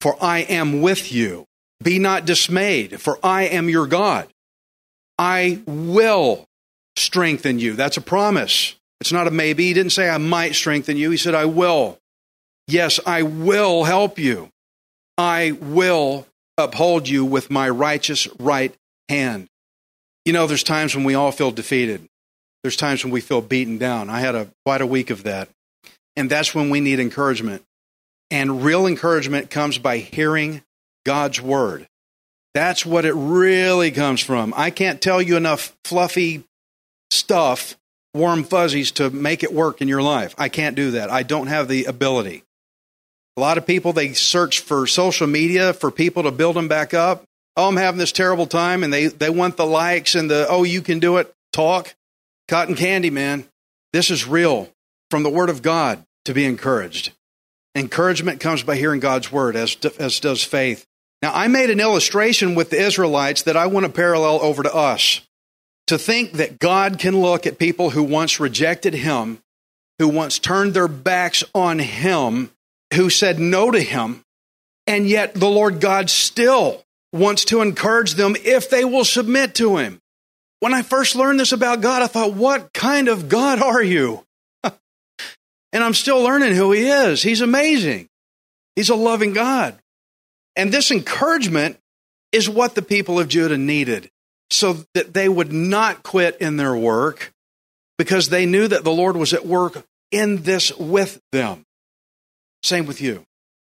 for 0.00 0.16
I 0.20 0.40
am 0.40 0.80
with 0.80 1.12
you. 1.12 1.47
Be 1.82 1.98
not 1.98 2.24
dismayed, 2.24 3.00
for 3.00 3.18
I 3.22 3.44
am 3.44 3.68
your 3.68 3.86
God. 3.86 4.28
I 5.18 5.60
will 5.66 6.44
strengthen 6.96 7.58
you. 7.58 7.74
That's 7.74 7.96
a 7.96 8.00
promise. 8.02 8.74
It's 9.00 9.12
not 9.12 9.28
a 9.28 9.30
maybe. 9.30 9.64
He 9.64 9.74
didn't 9.74 9.92
say 9.92 10.08
I 10.08 10.18
might 10.18 10.54
strengthen 10.54 10.96
you. 10.96 11.10
He 11.10 11.16
said 11.16 11.34
I 11.34 11.44
will. 11.44 11.98
Yes, 12.66 12.98
I 13.06 13.22
will 13.22 13.84
help 13.84 14.18
you. 14.18 14.50
I 15.16 15.52
will 15.52 16.26
uphold 16.56 17.08
you 17.08 17.24
with 17.24 17.50
my 17.50 17.68
righteous 17.68 18.28
right 18.38 18.74
hand. 19.08 19.48
You 20.24 20.32
know, 20.32 20.46
there's 20.46 20.64
times 20.64 20.94
when 20.94 21.04
we 21.04 21.14
all 21.14 21.32
feel 21.32 21.50
defeated. 21.50 22.06
There's 22.62 22.76
times 22.76 23.04
when 23.04 23.12
we 23.12 23.20
feel 23.20 23.40
beaten 23.40 23.78
down. 23.78 24.10
I 24.10 24.20
had 24.20 24.34
a 24.34 24.48
quite 24.64 24.80
a 24.80 24.86
week 24.86 25.10
of 25.10 25.22
that. 25.22 25.48
And 26.16 26.28
that's 26.28 26.54
when 26.54 26.68
we 26.68 26.80
need 26.80 26.98
encouragement. 27.00 27.62
And 28.30 28.62
real 28.62 28.86
encouragement 28.86 29.50
comes 29.50 29.78
by 29.78 29.98
hearing 29.98 30.62
God's 31.08 31.40
word. 31.40 31.88
That's 32.52 32.84
what 32.84 33.06
it 33.06 33.14
really 33.14 33.90
comes 33.92 34.20
from. 34.20 34.52
I 34.54 34.68
can't 34.68 35.00
tell 35.00 35.22
you 35.22 35.38
enough 35.38 35.74
fluffy 35.84 36.44
stuff, 37.10 37.78
warm 38.12 38.44
fuzzies 38.44 38.90
to 38.92 39.08
make 39.08 39.42
it 39.42 39.50
work 39.50 39.80
in 39.80 39.88
your 39.88 40.02
life. 40.02 40.34
I 40.36 40.50
can't 40.50 40.76
do 40.76 40.90
that. 40.90 41.08
I 41.10 41.22
don't 41.22 41.46
have 41.46 41.66
the 41.66 41.86
ability. 41.86 42.42
A 43.38 43.40
lot 43.40 43.56
of 43.56 43.66
people 43.66 43.94
they 43.94 44.12
search 44.12 44.60
for 44.60 44.86
social 44.86 45.26
media 45.26 45.72
for 45.72 45.90
people 45.90 46.24
to 46.24 46.30
build 46.30 46.56
them 46.56 46.68
back 46.68 46.92
up. 46.92 47.24
Oh, 47.56 47.68
I'm 47.68 47.76
having 47.76 47.98
this 47.98 48.12
terrible 48.12 48.46
time 48.46 48.84
and 48.84 48.92
they 48.92 49.06
they 49.06 49.30
want 49.30 49.56
the 49.56 49.64
likes 49.64 50.14
and 50.14 50.30
the 50.30 50.46
oh 50.50 50.62
you 50.62 50.82
can 50.82 50.98
do 50.98 51.16
it 51.16 51.32
talk. 51.54 51.94
Cotton 52.48 52.74
candy, 52.74 53.08
man. 53.08 53.46
This 53.94 54.10
is 54.10 54.26
real 54.26 54.68
from 55.10 55.22
the 55.22 55.30
Word 55.30 55.48
of 55.48 55.62
God 55.62 56.04
to 56.26 56.34
be 56.34 56.44
encouraged. 56.44 57.12
Encouragement 57.74 58.40
comes 58.40 58.62
by 58.62 58.76
hearing 58.76 59.00
God's 59.00 59.32
Word, 59.32 59.56
as, 59.56 59.74
as 59.98 60.20
does 60.20 60.44
faith. 60.44 60.84
Now, 61.22 61.32
I 61.34 61.48
made 61.48 61.70
an 61.70 61.80
illustration 61.80 62.54
with 62.54 62.70
the 62.70 62.80
Israelites 62.80 63.42
that 63.42 63.56
I 63.56 63.66
want 63.66 63.86
to 63.86 63.92
parallel 63.92 64.40
over 64.40 64.62
to 64.62 64.74
us. 64.74 65.20
To 65.88 65.98
think 65.98 66.32
that 66.32 66.58
God 66.58 66.98
can 66.98 67.20
look 67.20 67.46
at 67.46 67.58
people 67.58 67.90
who 67.90 68.02
once 68.04 68.38
rejected 68.38 68.94
Him, 68.94 69.38
who 69.98 70.08
once 70.08 70.38
turned 70.38 70.74
their 70.74 70.86
backs 70.86 71.42
on 71.54 71.78
Him, 71.78 72.50
who 72.94 73.10
said 73.10 73.38
no 73.38 73.70
to 73.70 73.80
Him, 73.80 74.22
and 74.86 75.08
yet 75.08 75.34
the 75.34 75.48
Lord 75.48 75.80
God 75.80 76.10
still 76.10 76.84
wants 77.12 77.46
to 77.46 77.62
encourage 77.62 78.14
them 78.14 78.36
if 78.44 78.68
they 78.68 78.84
will 78.84 79.04
submit 79.04 79.54
to 79.56 79.78
Him. 79.78 80.00
When 80.60 80.74
I 80.74 80.82
first 80.82 81.16
learned 81.16 81.40
this 81.40 81.52
about 81.52 81.80
God, 81.80 82.02
I 82.02 82.06
thought, 82.06 82.34
what 82.34 82.72
kind 82.72 83.08
of 83.08 83.28
God 83.28 83.62
are 83.62 83.82
you? 83.82 84.24
and 84.64 84.74
I'm 85.72 85.94
still 85.94 86.20
learning 86.22 86.54
who 86.54 86.72
He 86.72 86.86
is. 86.86 87.22
He's 87.22 87.40
amazing. 87.40 88.08
He's 88.76 88.90
a 88.90 88.94
loving 88.94 89.32
God. 89.32 89.78
And 90.58 90.72
this 90.72 90.90
encouragement 90.90 91.78
is 92.32 92.50
what 92.50 92.74
the 92.74 92.82
people 92.82 93.18
of 93.18 93.28
Judah 93.28 93.56
needed 93.56 94.10
so 94.50 94.84
that 94.94 95.14
they 95.14 95.28
would 95.28 95.52
not 95.52 96.02
quit 96.02 96.36
in 96.40 96.56
their 96.56 96.76
work 96.76 97.32
because 97.96 98.28
they 98.28 98.44
knew 98.44 98.66
that 98.68 98.84
the 98.84 98.92
Lord 98.92 99.16
was 99.16 99.32
at 99.32 99.46
work 99.46 99.84
in 100.10 100.42
this 100.42 100.76
with 100.76 101.20
them. 101.32 101.64
Same 102.62 102.86
with 102.86 103.00
you. 103.00 103.24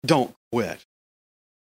Don't 0.05 0.35
quit. 0.51 0.85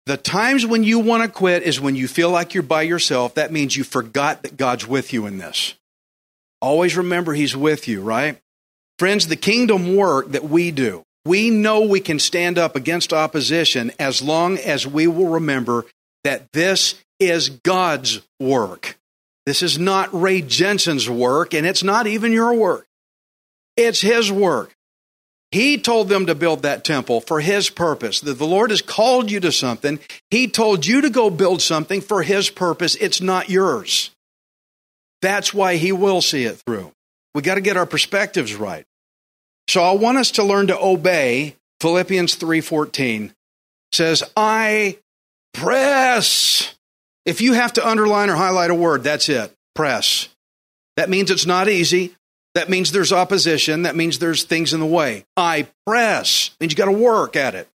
The 0.07 0.17
times 0.17 0.65
when 0.65 0.85
you 0.85 0.99
want 0.99 1.23
to 1.23 1.29
quit 1.29 1.63
is 1.63 1.81
when 1.81 1.97
you 1.97 2.09
feel 2.09 2.31
like 2.31 2.55
you're 2.55 2.63
by 2.63 2.83
yourself. 2.83 3.35
That 3.35 3.53
means 3.53 3.77
you 3.77 3.85
forgot 3.85 4.43
that 4.43 4.57
God's 4.57 4.87
with 4.87 5.13
you 5.13 5.27
in 5.27 5.39
this. 5.39 5.75
Always 6.61 6.97
remember 6.97 7.33
He's 7.33 7.57
with 7.57 7.89
you, 7.89 8.01
right? 8.01 8.39
Friends, 8.99 9.27
the 9.27 9.37
kingdom 9.37 9.97
work 9.97 10.31
that 10.33 10.45
we 10.45 10.71
do, 10.71 11.05
we 11.25 11.51
know 11.51 11.83
we 11.83 12.01
can 12.01 12.19
stand 12.19 12.59
up 12.59 12.77
against 12.77 13.13
opposition 13.13 13.93
as 13.99 14.23
long 14.23 14.59
as 14.59 14.87
we 14.87 15.07
will 15.07 15.29
remember 15.29 15.85
that 16.25 16.53
this 16.53 17.03
is 17.19 17.51
God's 17.51 18.21
work. 18.39 18.99
This 19.47 19.63
is 19.63 19.79
not 19.79 20.09
Ray 20.13 20.43
Jensen's 20.43 21.09
work, 21.09 21.55
and 21.55 21.67
it's 21.67 21.83
not 21.83 22.07
even 22.07 22.33
your 22.33 22.55
work. 22.55 22.87
It's 23.77 24.01
His 24.01 24.31
work. 24.31 24.75
He 25.51 25.79
told 25.79 26.09
them 26.09 26.27
to 26.27 26.35
build 26.35 26.63
that 26.63 26.85
temple 26.85 27.21
for 27.21 27.41
His 27.41 27.71
purpose. 27.71 28.21
That 28.21 28.39
the 28.39 28.47
Lord 28.47 28.71
has 28.71 28.83
called 28.83 29.31
you 29.31 29.41
to 29.41 29.51
something. 29.51 29.99
He 30.31 30.47
told 30.47 30.87
you 30.87 31.01
to 31.01 31.11
go 31.11 31.31
build 31.31 31.61
something 31.61 32.01
for 32.01 32.23
His 32.23 32.51
purpose. 32.51 32.95
It's 32.97 33.21
not 33.21 33.51
yours. 33.51 34.11
That's 35.23 35.53
why 35.53 35.77
He 35.77 35.93
will 35.93 36.23
see 36.23 36.45
it 36.45 36.63
through. 36.65 36.93
We 37.35 37.43
got 37.43 37.57
to 37.57 37.61
get 37.61 37.77
our 37.77 37.87
perspectives 37.87 38.55
right. 38.55 38.85
So 39.71 39.85
I 39.85 39.93
want 39.93 40.19
us 40.19 40.33
to 40.33 40.43
learn 40.43 40.67
to 40.67 40.77
obey. 40.77 41.55
Philippians 41.81 42.35
3:14 42.35 43.33
says, 43.93 44.25
"I 44.37 44.99
press." 45.55 46.75
If 47.25 47.41
you 47.41 47.53
have 47.53 47.75
to 47.75 47.87
underline 47.87 48.31
or 48.31 48.35
highlight 48.35 48.73
a 48.73 48.75
word, 48.75 49.05
that's 49.05 49.29
it. 49.29 49.55
Press. 49.77 50.27
That 50.97 51.09
means 51.09 51.31
it's 51.31 51.47
not 51.47 51.69
easy. 51.69 52.17
That 52.57 52.69
means 52.69 52.91
there's 52.91 53.13
opposition. 53.13 53.83
That 53.83 53.95
means 53.95 54.19
there's 54.19 54.43
things 54.43 54.75
in 54.75 54.81
the 54.81 54.87
way. 54.87 55.25
I 55.37 55.69
press 55.87 56.51
means 56.59 56.73
you 56.73 56.77
got 56.77 56.87
to 56.87 56.91
work 56.91 57.37
at 57.37 57.55
it 57.55 57.69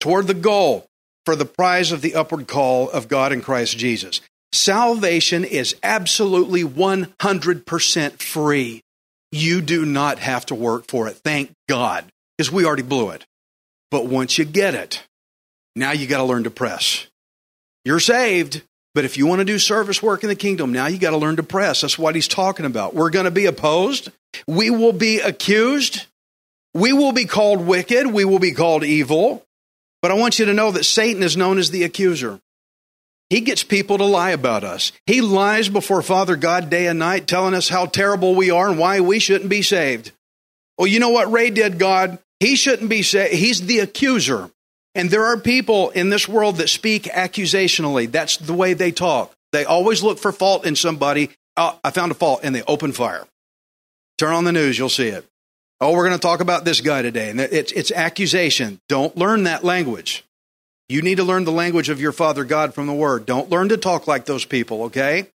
toward 0.00 0.26
the 0.26 0.34
goal 0.34 0.88
for 1.24 1.36
the 1.36 1.46
prize 1.46 1.92
of 1.92 2.02
the 2.02 2.16
upward 2.16 2.48
call 2.48 2.90
of 2.90 3.06
God 3.06 3.32
in 3.32 3.40
Christ 3.40 3.78
Jesus. 3.78 4.20
Salvation 4.50 5.44
is 5.44 5.76
absolutely 5.84 6.64
100% 6.64 8.20
free. 8.20 8.82
You 9.32 9.60
do 9.60 9.84
not 9.84 10.18
have 10.18 10.46
to 10.46 10.54
work 10.54 10.86
for 10.88 11.08
it. 11.08 11.16
Thank 11.16 11.52
God, 11.68 12.04
because 12.36 12.50
we 12.50 12.64
already 12.64 12.82
blew 12.82 13.10
it. 13.10 13.26
But 13.90 14.06
once 14.06 14.38
you 14.38 14.44
get 14.44 14.74
it, 14.74 15.02
now 15.76 15.92
you 15.92 16.06
got 16.06 16.18
to 16.18 16.24
learn 16.24 16.44
to 16.44 16.50
press. 16.50 17.06
You're 17.84 18.00
saved, 18.00 18.62
but 18.94 19.04
if 19.04 19.16
you 19.16 19.26
want 19.26 19.38
to 19.38 19.44
do 19.44 19.58
service 19.58 20.02
work 20.02 20.22
in 20.22 20.28
the 20.28 20.34
kingdom, 20.34 20.72
now 20.72 20.86
you 20.86 20.98
got 20.98 21.10
to 21.10 21.16
learn 21.16 21.36
to 21.36 21.42
press. 21.42 21.80
That's 21.80 21.98
what 21.98 22.14
he's 22.14 22.28
talking 22.28 22.66
about. 22.66 22.94
We're 22.94 23.10
going 23.10 23.24
to 23.24 23.30
be 23.30 23.46
opposed. 23.46 24.10
We 24.46 24.70
will 24.70 24.92
be 24.92 25.20
accused. 25.20 26.06
We 26.74 26.92
will 26.92 27.12
be 27.12 27.24
called 27.24 27.66
wicked. 27.66 28.06
We 28.08 28.24
will 28.24 28.38
be 28.38 28.52
called 28.52 28.84
evil. 28.84 29.44
But 30.02 30.10
I 30.10 30.14
want 30.14 30.38
you 30.38 30.44
to 30.46 30.54
know 30.54 30.70
that 30.72 30.84
Satan 30.84 31.22
is 31.22 31.36
known 31.36 31.58
as 31.58 31.70
the 31.70 31.84
accuser. 31.84 32.40
He 33.30 33.40
gets 33.40 33.62
people 33.62 33.98
to 33.98 34.04
lie 34.04 34.32
about 34.32 34.64
us. 34.64 34.90
He 35.06 35.20
lies 35.20 35.68
before 35.68 36.02
Father 36.02 36.34
God 36.34 36.68
day 36.68 36.88
and 36.88 36.98
night, 36.98 37.28
telling 37.28 37.54
us 37.54 37.68
how 37.68 37.86
terrible 37.86 38.34
we 38.34 38.50
are 38.50 38.68
and 38.68 38.78
why 38.78 39.00
we 39.00 39.20
shouldn't 39.20 39.48
be 39.48 39.62
saved. 39.62 40.10
Well, 40.76 40.88
you 40.88 40.98
know 40.98 41.10
what 41.10 41.30
Ray 41.30 41.50
did, 41.50 41.78
God? 41.78 42.18
He 42.40 42.56
shouldn't 42.56 42.90
be 42.90 43.02
saved. 43.02 43.34
He's 43.34 43.60
the 43.60 43.78
accuser. 43.78 44.50
And 44.96 45.10
there 45.10 45.26
are 45.26 45.38
people 45.38 45.90
in 45.90 46.10
this 46.10 46.28
world 46.28 46.56
that 46.56 46.68
speak 46.68 47.04
accusationally. 47.04 48.10
That's 48.10 48.36
the 48.36 48.54
way 48.54 48.74
they 48.74 48.90
talk. 48.90 49.32
They 49.52 49.64
always 49.64 50.02
look 50.02 50.18
for 50.18 50.32
fault 50.32 50.66
in 50.66 50.74
somebody. 50.74 51.30
Oh, 51.56 51.78
I 51.84 51.90
found 51.90 52.10
a 52.10 52.16
fault, 52.16 52.40
and 52.42 52.54
they 52.54 52.62
open 52.62 52.92
fire. 52.92 53.24
Turn 54.18 54.34
on 54.34 54.44
the 54.44 54.52
news, 54.52 54.76
you'll 54.76 54.88
see 54.88 55.08
it. 55.08 55.24
Oh, 55.80 55.92
we're 55.92 56.06
going 56.06 56.18
to 56.18 56.22
talk 56.22 56.40
about 56.40 56.64
this 56.64 56.80
guy 56.80 57.02
today. 57.02 57.30
And 57.30 57.40
it's, 57.40 57.72
it's 57.72 57.92
accusation. 57.92 58.80
Don't 58.88 59.16
learn 59.16 59.44
that 59.44 59.64
language. 59.64 60.24
You 60.90 61.02
need 61.02 61.18
to 61.18 61.24
learn 61.24 61.44
the 61.44 61.52
language 61.52 61.88
of 61.88 62.00
your 62.00 62.10
Father 62.10 62.42
God 62.42 62.74
from 62.74 62.88
the 62.88 62.92
Word. 62.92 63.24
Don't 63.24 63.48
learn 63.48 63.68
to 63.68 63.76
talk 63.76 64.08
like 64.08 64.24
those 64.24 64.44
people, 64.44 64.82
okay? 64.84 65.28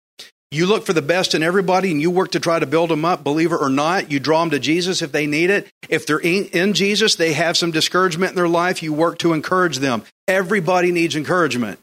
You 0.52 0.66
look 0.66 0.86
for 0.86 0.92
the 0.92 1.02
best 1.02 1.34
in 1.34 1.44
everybody 1.44 1.92
and 1.92 2.02
you 2.02 2.12
work 2.12 2.32
to 2.32 2.42
try 2.42 2.60
to 2.60 2.66
build 2.66 2.90
them 2.90 3.06
up, 3.06 3.24
believer 3.24 3.58
or 3.58 3.70
not. 3.70 4.12
You 4.12 4.20
draw 4.20 4.42
them 4.42 4.50
to 4.50 4.60
Jesus 4.60 5.02
if 5.02 5.14
they 5.14 5.28
need 5.28 5.50
it. 5.50 5.72
If 5.88 6.08
they're 6.08 6.20
in, 6.20 6.48
in 6.48 6.74
Jesus, 6.74 7.16
they 7.16 7.32
have 7.32 7.56
some 7.56 7.72
discouragement 7.72 8.32
in 8.32 8.36
their 8.36 8.50
life, 8.50 8.84
you 8.84 8.92
work 8.92 9.18
to 9.20 9.32
encourage 9.32 9.78
them. 9.78 10.04
Everybody 10.28 10.92
needs 10.92 11.16
encouragement. 11.16 11.80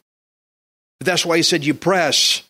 But 1.00 1.06
that's 1.06 1.24
why 1.24 1.38
he 1.38 1.42
said 1.42 1.64
you 1.64 1.72
press. 1.72 2.42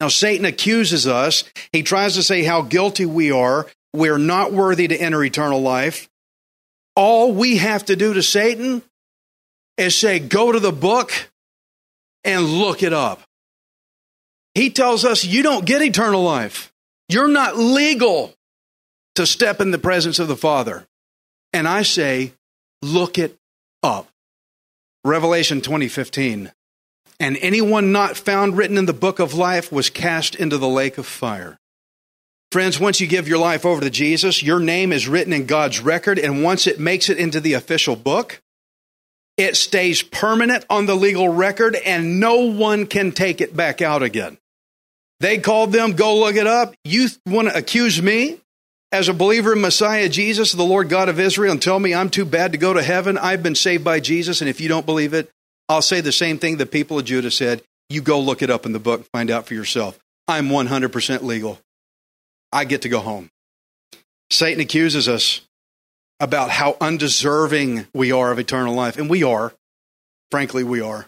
Now, 0.00 0.06
Satan 0.06 0.44
accuses 0.44 1.08
us. 1.08 1.42
He 1.72 1.82
tries 1.82 2.14
to 2.14 2.22
say 2.22 2.44
how 2.44 2.62
guilty 2.62 3.06
we 3.06 3.32
are. 3.32 3.66
We're 3.92 4.18
not 4.18 4.52
worthy 4.52 4.86
to 4.86 4.96
enter 4.96 5.24
eternal 5.24 5.60
life. 5.60 6.08
All 6.94 7.32
we 7.32 7.56
have 7.56 7.86
to 7.86 7.96
do 7.96 8.14
to 8.14 8.22
Satan 8.22 8.82
is 9.78 9.96
say, 9.96 10.18
go 10.18 10.52
to 10.52 10.60
the 10.60 10.72
book 10.72 11.12
and 12.24 12.44
look 12.44 12.82
it 12.82 12.92
up. 12.92 13.22
He 14.54 14.70
tells 14.70 15.04
us 15.04 15.24
you 15.24 15.42
don't 15.42 15.64
get 15.64 15.82
eternal 15.82 16.22
life. 16.22 16.72
You're 17.08 17.28
not 17.28 17.56
legal 17.56 18.34
to 19.14 19.24
step 19.26 19.60
in 19.60 19.70
the 19.70 19.78
presence 19.78 20.18
of 20.18 20.28
the 20.28 20.36
Father. 20.36 20.84
And 21.52 21.66
I 21.66 21.82
say, 21.82 22.32
look 22.82 23.18
it 23.18 23.36
up. 23.82 24.08
Revelation 25.04 25.60
2015. 25.60 26.52
And 27.20 27.36
anyone 27.40 27.92
not 27.92 28.16
found 28.16 28.56
written 28.56 28.76
in 28.76 28.86
the 28.86 28.92
book 28.92 29.18
of 29.18 29.34
life 29.34 29.72
was 29.72 29.90
cast 29.90 30.34
into 30.34 30.58
the 30.58 30.68
lake 30.68 30.98
of 30.98 31.06
fire. 31.06 31.58
Friends, 32.50 32.80
once 32.80 33.00
you 33.00 33.06
give 33.06 33.28
your 33.28 33.38
life 33.38 33.66
over 33.66 33.80
to 33.80 33.90
Jesus, 33.90 34.42
your 34.42 34.60
name 34.60 34.92
is 34.92 35.08
written 35.08 35.32
in 35.32 35.46
God's 35.46 35.80
record. 35.80 36.18
And 36.18 36.42
once 36.42 36.66
it 36.66 36.80
makes 36.80 37.08
it 37.08 37.18
into 37.18 37.40
the 37.40 37.54
official 37.54 37.96
book, 37.96 38.40
it 39.38 39.56
stays 39.56 40.02
permanent 40.02 40.66
on 40.68 40.86
the 40.86 40.96
legal 40.96 41.28
record 41.28 41.76
and 41.76 42.20
no 42.20 42.40
one 42.40 42.86
can 42.86 43.12
take 43.12 43.40
it 43.40 43.56
back 43.56 43.80
out 43.80 44.02
again. 44.02 44.36
They 45.20 45.38
called 45.38 45.72
them, 45.72 45.92
go 45.92 46.18
look 46.18 46.36
it 46.36 46.46
up. 46.46 46.74
You 46.84 47.08
want 47.24 47.48
to 47.48 47.56
accuse 47.56 48.02
me 48.02 48.40
as 48.92 49.08
a 49.08 49.14
believer 49.14 49.52
in 49.52 49.60
Messiah 49.60 50.08
Jesus, 50.08 50.52
the 50.52 50.62
Lord 50.64 50.88
God 50.88 51.08
of 51.08 51.20
Israel, 51.20 51.52
and 51.52 51.62
tell 51.62 51.78
me 51.78 51.94
I'm 51.94 52.10
too 52.10 52.24
bad 52.24 52.52
to 52.52 52.58
go 52.58 52.72
to 52.72 52.82
heaven? 52.82 53.16
I've 53.16 53.42
been 53.42 53.54
saved 53.54 53.84
by 53.84 54.00
Jesus, 54.00 54.40
and 54.40 54.50
if 54.50 54.60
you 54.60 54.68
don't 54.68 54.86
believe 54.86 55.14
it, 55.14 55.30
I'll 55.68 55.82
say 55.82 56.00
the 56.00 56.12
same 56.12 56.38
thing 56.38 56.56
the 56.56 56.66
people 56.66 56.98
of 56.98 57.04
Judah 57.04 57.30
said. 57.30 57.62
You 57.90 58.02
go 58.02 58.20
look 58.20 58.42
it 58.42 58.50
up 58.50 58.66
in 58.66 58.72
the 58.72 58.78
book, 58.78 59.06
find 59.12 59.30
out 59.30 59.46
for 59.46 59.54
yourself. 59.54 59.98
I'm 60.26 60.48
100% 60.48 61.22
legal. 61.22 61.58
I 62.52 62.64
get 62.64 62.82
to 62.82 62.88
go 62.88 63.00
home. 63.00 63.30
Satan 64.30 64.60
accuses 64.60 65.08
us 65.08 65.40
about 66.20 66.50
how 66.50 66.76
undeserving 66.80 67.86
we 67.94 68.12
are 68.12 68.32
of 68.32 68.38
eternal 68.38 68.74
life, 68.74 68.96
and 68.98 69.08
we 69.08 69.22
are. 69.22 69.52
Frankly, 70.30 70.64
we 70.64 70.80
are. 70.80 71.06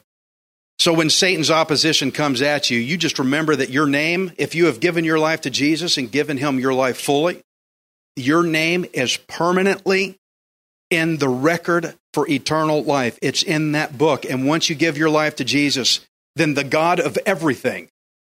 So 0.78 0.94
when 0.94 1.10
Satan's 1.10 1.50
opposition 1.50 2.10
comes 2.10 2.40
at 2.40 2.70
you, 2.70 2.78
you 2.78 2.96
just 2.96 3.18
remember 3.18 3.54
that 3.54 3.68
your 3.68 3.86
name, 3.86 4.32
if 4.38 4.54
you 4.54 4.66
have 4.66 4.80
given 4.80 5.04
your 5.04 5.18
life 5.18 5.42
to 5.42 5.50
Jesus 5.50 5.98
and 5.98 6.10
given 6.10 6.38
him 6.38 6.58
your 6.58 6.72
life 6.72 6.98
fully, 6.98 7.42
your 8.16 8.42
name 8.42 8.86
is 8.94 9.16
permanently 9.16 10.16
in 10.88 11.18
the 11.18 11.28
record 11.28 11.94
for 12.14 12.28
eternal 12.28 12.82
life. 12.82 13.18
It's 13.20 13.42
in 13.42 13.72
that 13.72 13.98
book. 13.98 14.24
And 14.24 14.46
once 14.46 14.70
you 14.70 14.74
give 14.74 14.96
your 14.96 15.10
life 15.10 15.36
to 15.36 15.44
Jesus, 15.44 16.00
then 16.34 16.54
the 16.54 16.64
God 16.64 16.98
of 16.98 17.18
everything, 17.26 17.88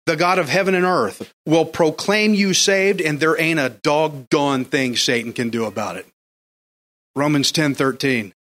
the 0.07 0.15
God 0.15 0.39
of 0.39 0.49
heaven 0.49 0.73
and 0.73 0.85
earth, 0.85 1.31
will 1.45 1.65
proclaim 1.65 2.33
you 2.33 2.55
saved, 2.55 2.99
and 2.99 3.19
there 3.19 3.39
ain't 3.39 3.59
a 3.59 3.69
doggone 3.69 4.65
thing 4.65 4.95
Satan 4.95 5.33
can 5.33 5.49
do 5.49 5.65
about 5.65 5.97
it. 5.97 6.07
Romans 7.19 7.51
10 7.51 7.75
13. 7.75 8.33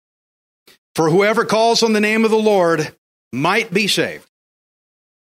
For 0.94 1.10
whoever 1.10 1.44
calls 1.44 1.82
on 1.82 1.92
the 1.92 2.00
name 2.00 2.24
of 2.24 2.30
the 2.30 2.38
Lord 2.38 2.94
might 3.32 3.74
be 3.74 3.88
saved. 3.88 4.26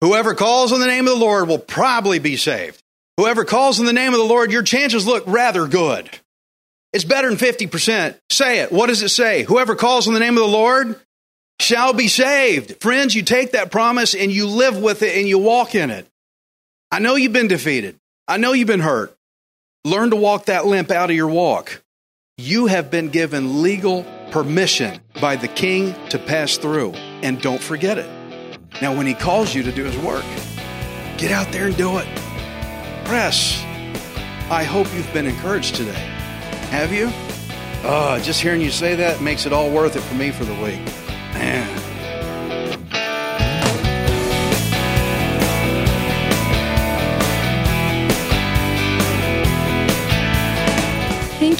Whoever 0.02 0.36
calls 0.36 0.72
on 0.72 0.80
the 0.80 0.88
name 0.88 1.08
of 1.08 1.14
the 1.14 1.20
Lord 1.20 1.48
will 1.48 1.60
probably 1.60 2.20
be 2.20 2.38
saved. 2.38 2.82
Whoever 3.18 3.44
calls 3.44 3.80
on 3.80 3.86
the 3.86 3.94
name 3.94 4.14
of 4.14 4.20
the 4.20 4.26
Lord, 4.26 4.52
your 4.52 4.64
chances 4.64 5.06
look 5.06 5.24
rather 5.28 5.68
good. 5.68 6.10
It's 6.94 7.04
better 7.04 7.30
than 7.30 7.38
50%. 7.38 8.18
Say 8.30 8.60
it. 8.60 8.72
What 8.72 8.88
does 8.88 9.02
it 9.02 9.10
say? 9.10 9.44
Whoever 9.44 9.76
calls 9.76 10.08
on 10.08 10.14
the 10.14 10.20
name 10.20 10.38
of 10.38 10.44
the 10.44 10.48
Lord 10.48 11.00
shall 11.60 11.94
be 11.94 12.08
saved. 12.08 12.82
Friends, 12.82 13.16
you 13.16 13.24
take 13.24 13.52
that 13.52 13.72
promise 13.72 14.14
and 14.14 14.32
you 14.32 14.48
live 14.48 14.78
with 14.78 15.02
it 15.04 15.18
and 15.18 15.28
you 15.28 15.38
walk 15.38 15.76
in 15.76 15.90
it. 15.90 16.08
I 16.92 17.00
know 17.00 17.16
you've 17.16 17.34
been 17.34 17.48
defeated. 17.48 17.98
I 18.28 18.38
know 18.38 18.54
you've 18.54 18.68
been 18.68 18.82
hurt. 18.82 19.16
Learn 19.86 20.10
to 20.12 20.16
walk 20.16 20.46
that 20.46 20.66
limp 20.66 20.92
out 20.92 21.10
of 21.10 21.16
your 21.16 21.28
walk. 21.28 21.82
You 22.44 22.66
have 22.66 22.90
been 22.90 23.10
given 23.10 23.62
legal 23.62 24.04
permission 24.32 25.00
by 25.22 25.36
the 25.36 25.48
king 25.48 25.94
to 26.10 26.18
pass 26.18 26.58
through. 26.58 26.94
And 27.22 27.40
don't 27.40 27.62
forget 27.62 28.00
it. 28.00 28.10
Now, 28.82 28.98
when 28.98 29.06
he 29.06 29.14
calls 29.14 29.54
you 29.54 29.62
to 29.62 29.72
do 29.72 29.84
his 29.84 29.96
work, 30.00 30.26
get 31.20 31.30
out 31.30 31.52
there 31.52 31.68
and 31.68 31.78
do 31.78 32.00
it. 32.00 32.08
Press. 33.06 33.62
I 34.50 34.64
hope 34.64 34.92
you've 34.96 35.14
been 35.14 35.28
encouraged 35.28 35.76
today. 35.76 35.92
Have 36.72 36.92
you? 36.92 37.12
Oh, 37.84 38.20
just 38.24 38.42
hearing 38.42 38.62
you 38.62 38.72
say 38.72 38.96
that 38.96 39.22
makes 39.22 39.46
it 39.46 39.54
all 39.54 39.70
worth 39.70 39.96
it 39.96 40.02
for 40.02 40.16
me 40.16 40.32
for 40.32 40.44
the 40.44 40.56
week. 40.56 40.84
Man. 41.36 41.91